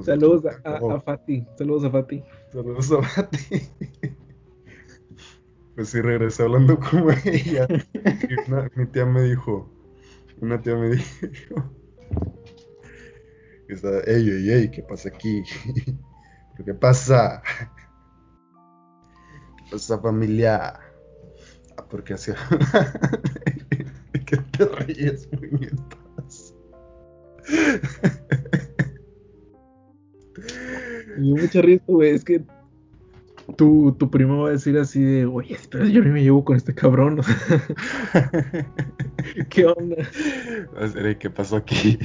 Saludos 0.02 0.44
a, 0.64 0.76
a, 0.76 1.00
Fati. 1.00 1.46
Saludos 1.56 1.84
a 1.84 1.90
Fati. 1.90 2.22
Saludos 2.52 2.92
a 2.92 3.02
Fati. 3.02 3.38
Pues 5.78 5.90
sí, 5.90 6.00
regresé 6.00 6.42
hablando 6.42 6.76
como 6.80 7.12
ella. 7.24 7.68
mi 8.74 8.86
tía 8.86 9.06
me 9.06 9.22
dijo. 9.22 9.70
Una 10.40 10.60
tía 10.60 10.74
me 10.74 10.88
dijo. 10.96 11.14
Está, 13.68 14.00
ey, 14.00 14.28
ey, 14.28 14.50
ey, 14.50 14.70
¿qué 14.72 14.82
pasa 14.82 15.08
aquí? 15.08 15.44
¿Qué 16.64 16.74
pasa? 16.74 17.44
¿Qué 19.56 19.70
pasa, 19.70 20.00
familia? 20.00 20.80
Ah, 21.76 21.86
porque 21.88 22.14
hacía. 22.14 22.34
¿Qué 24.26 24.36
te 24.36 24.64
ríes, 24.64 25.28
muñetas? 25.30 26.56
Me 31.18 31.24
dio 31.24 31.36
mucha 31.36 31.62
risa, 31.62 31.84
güey. 31.88 32.10
Es 32.10 32.24
que 32.24 32.44
tu, 33.56 33.96
tu 33.98 34.10
primo 34.10 34.42
va 34.42 34.50
a 34.50 34.52
decir 34.52 34.78
así 34.78 35.02
de, 35.02 35.26
oye, 35.26 35.54
espera, 35.54 35.86
yo 35.86 36.04
ni 36.04 36.10
me 36.10 36.22
llevo 36.22 36.44
con 36.44 36.56
este 36.56 36.74
cabrón. 36.74 37.20
¿Qué 39.48 39.66
onda? 39.66 39.96
¿Qué 41.18 41.30
pasó 41.30 41.56
aquí? 41.56 41.98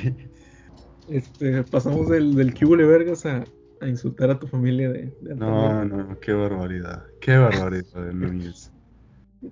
Este, 1.09 1.63
pasamos 1.63 2.09
del, 2.09 2.33
del 2.33 2.55
cubole 2.55 2.85
vergas 2.85 3.25
a, 3.27 3.43
a, 3.81 3.87
insultar 3.87 4.31
a 4.31 4.39
tu 4.39 4.47
familia 4.47 4.89
de, 4.89 5.13
No, 5.21 5.85
no, 5.85 6.19
qué 6.19 6.33
barbaridad. 6.33 7.03
Qué 7.21 7.37
barbaridad 7.37 8.05
de 8.05 8.13
Núñez. 8.13 8.71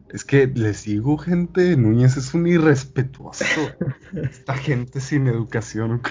Es 0.10 0.26
que 0.26 0.48
les 0.48 0.86
digo, 0.86 1.20
gente, 1.20 1.78
Núñez 1.78 2.18
es 2.18 2.34
un 2.34 2.48
irrespetuoso. 2.48 3.46
Esta 4.16 4.56
gente 4.56 5.02
sin 5.02 5.28
educación. 5.28 6.02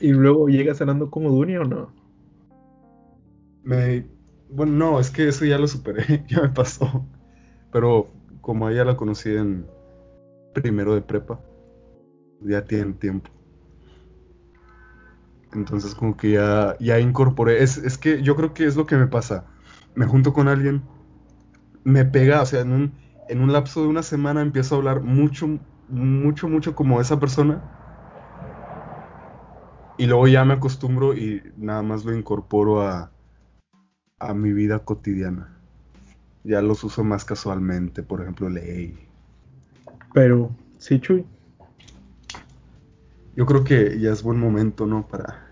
¿Y 0.00 0.12
luego 0.12 0.48
llegas 0.48 0.80
hablando 0.80 1.10
como 1.10 1.30
Dunia 1.30 1.62
o 1.62 1.64
no? 1.64 1.99
Me... 3.62 4.06
Bueno, 4.48 4.72
no, 4.72 5.00
es 5.00 5.10
que 5.10 5.28
eso 5.28 5.44
ya 5.44 5.58
lo 5.58 5.68
superé, 5.68 6.24
ya 6.28 6.42
me 6.42 6.48
pasó. 6.48 7.06
Pero 7.72 8.08
como 8.40 8.68
ella 8.68 8.84
la 8.84 8.96
conocí 8.96 9.30
en 9.30 9.66
primero 10.54 10.94
de 10.94 11.02
prepa, 11.02 11.40
ya 12.40 12.64
tiene 12.64 12.94
tiempo. 12.94 13.30
Entonces 15.52 15.94
como 15.94 16.16
que 16.16 16.32
ya, 16.32 16.76
ya 16.80 16.98
incorporé. 17.00 17.62
Es, 17.62 17.76
es 17.78 17.98
que 17.98 18.22
yo 18.22 18.36
creo 18.36 18.54
que 18.54 18.66
es 18.66 18.76
lo 18.76 18.86
que 18.86 18.96
me 18.96 19.06
pasa. 19.06 19.46
Me 19.94 20.06
junto 20.06 20.32
con 20.32 20.48
alguien, 20.48 20.82
me 21.84 22.04
pega, 22.04 22.42
o 22.42 22.46
sea, 22.46 22.60
en 22.60 22.72
un, 22.72 22.94
en 23.28 23.40
un 23.40 23.52
lapso 23.52 23.82
de 23.82 23.88
una 23.88 24.02
semana 24.02 24.42
empiezo 24.42 24.74
a 24.74 24.78
hablar 24.78 25.02
mucho, 25.02 25.48
mucho, 25.88 26.48
mucho 26.48 26.74
como 26.74 27.00
esa 27.00 27.18
persona 27.20 27.62
y 29.96 30.06
luego 30.06 30.26
ya 30.28 30.44
me 30.44 30.54
acostumbro 30.54 31.14
y 31.14 31.42
nada 31.56 31.82
más 31.82 32.04
lo 32.04 32.16
incorporo 32.16 32.82
a, 32.82 33.12
a 34.20 34.34
mi 34.34 34.52
vida 34.52 34.78
cotidiana. 34.80 35.56
Ya 36.44 36.62
los 36.62 36.84
uso 36.84 37.02
más 37.04 37.24
casualmente, 37.24 38.02
por 38.02 38.22
ejemplo, 38.22 38.48
ley. 38.48 38.96
Pero, 40.14 40.50
sí, 40.78 41.00
Chuy. 41.00 41.24
Yo 43.36 43.46
creo 43.46 43.64
que 43.64 43.98
ya 43.98 44.12
es 44.12 44.22
buen 44.22 44.38
momento, 44.38 44.86
¿no? 44.86 45.06
Para 45.06 45.46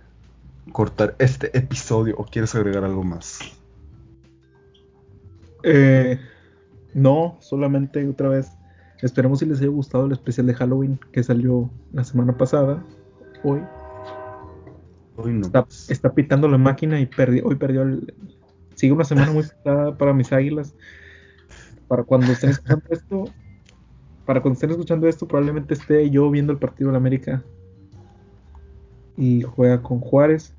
cortar 0.73 1.17
este 1.19 1.57
episodio. 1.57 2.15
¿O 2.17 2.25
quieres 2.25 2.55
agregar 2.55 2.85
algo 2.85 3.03
más? 3.03 3.41
Eh, 5.63 6.19
no, 6.95 7.37
solamente 7.41 8.07
otra 8.07 8.29
vez. 8.29 8.51
Esperemos 9.03 9.39
si 9.39 9.47
les 9.47 9.59
haya 9.61 9.69
gustado 9.69 10.07
el 10.07 10.13
especial 10.13 10.47
de 10.47 10.55
Halloween 10.55 10.99
que 11.13 11.23
salió 11.23 11.71
la 11.93 12.05
semana 12.05 12.37
pasada. 12.37 12.83
Hoy 13.45 13.61
está, 15.89 16.13
pitando 16.15 16.49
la 16.49 16.59
máquina 16.59 17.01
y 17.01 17.07
perdió, 17.07 17.47
hoy 17.47 17.57
perdió 17.57 17.83
el... 17.83 18.15
Sigue 18.79 18.93
una 18.93 19.03
semana 19.03 19.33
muy 19.33 19.43
pesada 19.43 19.99
para 19.99 20.13
mis 20.13 20.33
águilas. 20.33 20.73
Para 21.89 22.05
cuando 22.05 22.31
estén 22.31 22.51
escuchando 22.51 22.85
esto, 22.91 23.25
para 24.25 24.41
cuando 24.41 24.55
estén 24.55 24.71
escuchando 24.71 25.09
esto, 25.09 25.27
probablemente 25.27 25.75
esté 25.75 26.09
yo 26.11 26.31
viendo 26.31 26.53
el 26.53 26.61
partido 26.61 26.91
de 26.91 26.93
la 26.93 26.99
América. 26.99 27.43
Y 29.17 29.43
juega 29.43 29.83
con 29.83 29.99
Juárez. 29.99 30.55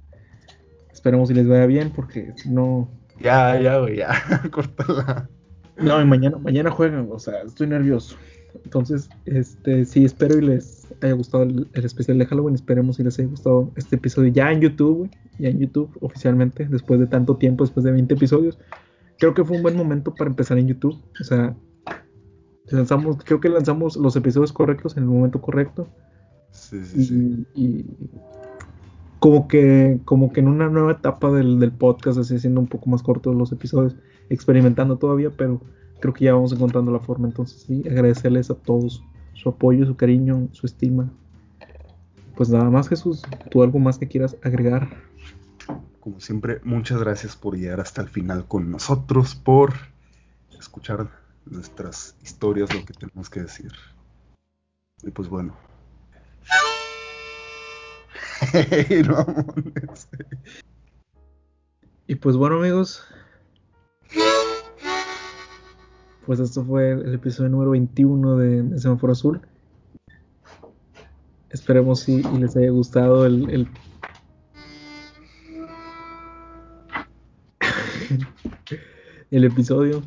Esperemos 0.92 1.30
si 1.30 1.34
les 1.34 1.48
vaya 1.48 1.66
bien, 1.66 1.92
porque 1.96 2.34
no. 2.46 2.90
Ya, 3.22 3.58
ya, 3.58 3.78
güey, 3.80 3.96
ya. 3.96 4.12
Cortala. 4.52 5.30
No, 5.78 6.02
y 6.02 6.06
mañana, 6.06 6.38
mañana 6.40 6.72
juegan, 6.72 7.08
o 7.10 7.20
sea, 7.20 7.44
estoy 7.44 7.68
nervioso. 7.68 8.18
Entonces, 8.66 9.10
este, 9.28 9.86
sí, 9.86 10.04
espero 10.04 10.38
y 10.38 10.42
les 10.42 10.88
haya 11.02 11.14
gustado 11.14 11.44
el, 11.44 11.70
especial 11.74 12.18
de 12.18 12.26
Halloween. 12.26 12.56
Esperemos 12.56 13.00
y 13.00 13.04
les 13.04 13.18
haya 13.18 13.30
gustado 13.30 13.72
este 13.78 13.96
episodio 13.96 14.30
ya 14.34 14.52
en 14.52 14.60
YouTube, 14.60 15.10
ya 15.40 15.50
en 15.50 15.60
YouTube 15.60 15.90
oficialmente, 16.02 16.66
después 16.66 17.00
de 17.00 17.08
tanto 17.08 17.38
tiempo, 17.38 17.64
después 17.64 17.84
de 17.84 17.92
20 17.92 18.14
episodios. 18.14 18.60
Creo 19.18 19.34
que 19.34 19.44
fue 19.44 19.58
un 19.58 19.64
buen 19.64 19.76
momento 19.76 20.14
para 20.14 20.30
empezar 20.30 20.58
en 20.58 20.68
YouTube. 20.68 20.98
O 21.20 21.24
sea, 21.24 21.56
lanzamos, 22.68 23.18
creo 23.24 23.40
que 23.40 23.50
lanzamos 23.50 23.98
los 23.98 24.16
episodios 24.16 24.54
correctos 24.54 24.98
en 24.98 25.04
el 25.04 25.10
momento 25.10 25.42
correcto. 25.42 25.88
Sí, 26.52 26.84
sí, 26.84 27.06
sí. 27.06 27.46
Y 27.56 27.86
como 29.20 29.48
que, 29.48 30.00
como 30.06 30.32
que 30.32 30.40
en 30.40 30.48
una 30.48 30.70
nueva 30.70 30.94
etapa 30.94 31.32
del, 31.32 31.60
del 31.60 31.72
podcast, 31.72 32.18
así 32.20 32.40
siendo 32.40 32.62
un 32.62 32.68
poco 32.68 32.90
más 32.90 33.04
cortos 33.04 33.36
los 33.36 33.52
episodios, 33.52 33.96
experimentando 34.30 34.98
todavía, 34.98 35.32
pero 35.36 35.62
creo 36.00 36.14
que 36.14 36.26
ya 36.26 36.34
vamos 36.34 36.54
encontrando 36.54 36.92
la 36.92 37.00
forma. 37.00 37.28
Entonces, 37.28 37.62
sí, 37.62 37.84
agradecerles 37.86 38.50
a 38.50 38.56
todos 38.56 39.04
su 39.34 39.50
apoyo, 39.50 39.86
su 39.86 39.96
cariño, 39.96 40.48
su 40.52 40.66
estima. 40.66 41.12
Pues 42.36 42.50
nada 42.50 42.70
más, 42.70 42.88
Jesús, 42.88 43.22
¿tú 43.52 43.64
algo 43.64 43.80
más 43.80 43.98
que 43.98 44.08
quieras 44.08 44.38
agregar? 44.44 44.88
Como 46.10 46.22
siempre, 46.22 46.60
muchas 46.64 47.00
gracias 47.00 47.36
por 47.36 47.56
llegar 47.56 47.80
hasta 47.82 48.02
el 48.02 48.10
final 48.10 48.48
con 48.48 48.72
nosotros, 48.72 49.36
por 49.36 49.76
escuchar 50.60 51.12
nuestras 51.46 52.16
historias, 52.24 52.74
lo 52.74 52.84
que 52.84 52.94
tenemos 52.94 53.30
que 53.30 53.42
decir. 53.42 53.72
Y 55.04 55.12
pues 55.12 55.30
bueno. 55.30 55.56
y 62.08 62.16
pues 62.16 62.36
bueno, 62.36 62.56
amigos, 62.56 63.04
pues 66.26 66.40
esto 66.40 66.66
fue 66.66 66.94
el 66.94 67.14
episodio 67.14 67.52
número 67.52 67.70
21 67.70 68.36
de, 68.36 68.80
Semáforo 68.80 69.14
Azul. 69.14 69.42
Esperemos 71.52 72.00
si 72.00 72.24
les 72.24 72.58
haya 72.58 72.72
gustado 72.72 73.28
el... 73.28 73.70
el 79.32 79.44
episodio. 79.44 80.02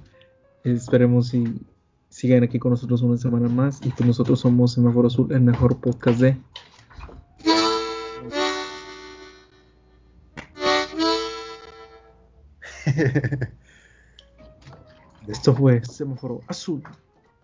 Esperemos 0.64 1.28
si 1.28 1.60
sigan 2.08 2.42
aquí 2.44 2.58
con 2.58 2.72
nosotros 2.72 3.02
una 3.02 3.16
semana 3.16 3.48
más. 3.48 3.80
Y 3.84 3.90
que 3.92 4.04
nosotros 4.04 4.40
somos 4.40 4.72
Semáforo 4.72 5.08
Azul, 5.08 5.32
el 5.32 5.40
mejor 5.40 5.80
podcast 5.80 6.20
de. 6.20 6.36
Esto 15.28 15.54
fue 15.54 15.84
Semáforo 15.84 16.40
Azul. 16.48 16.82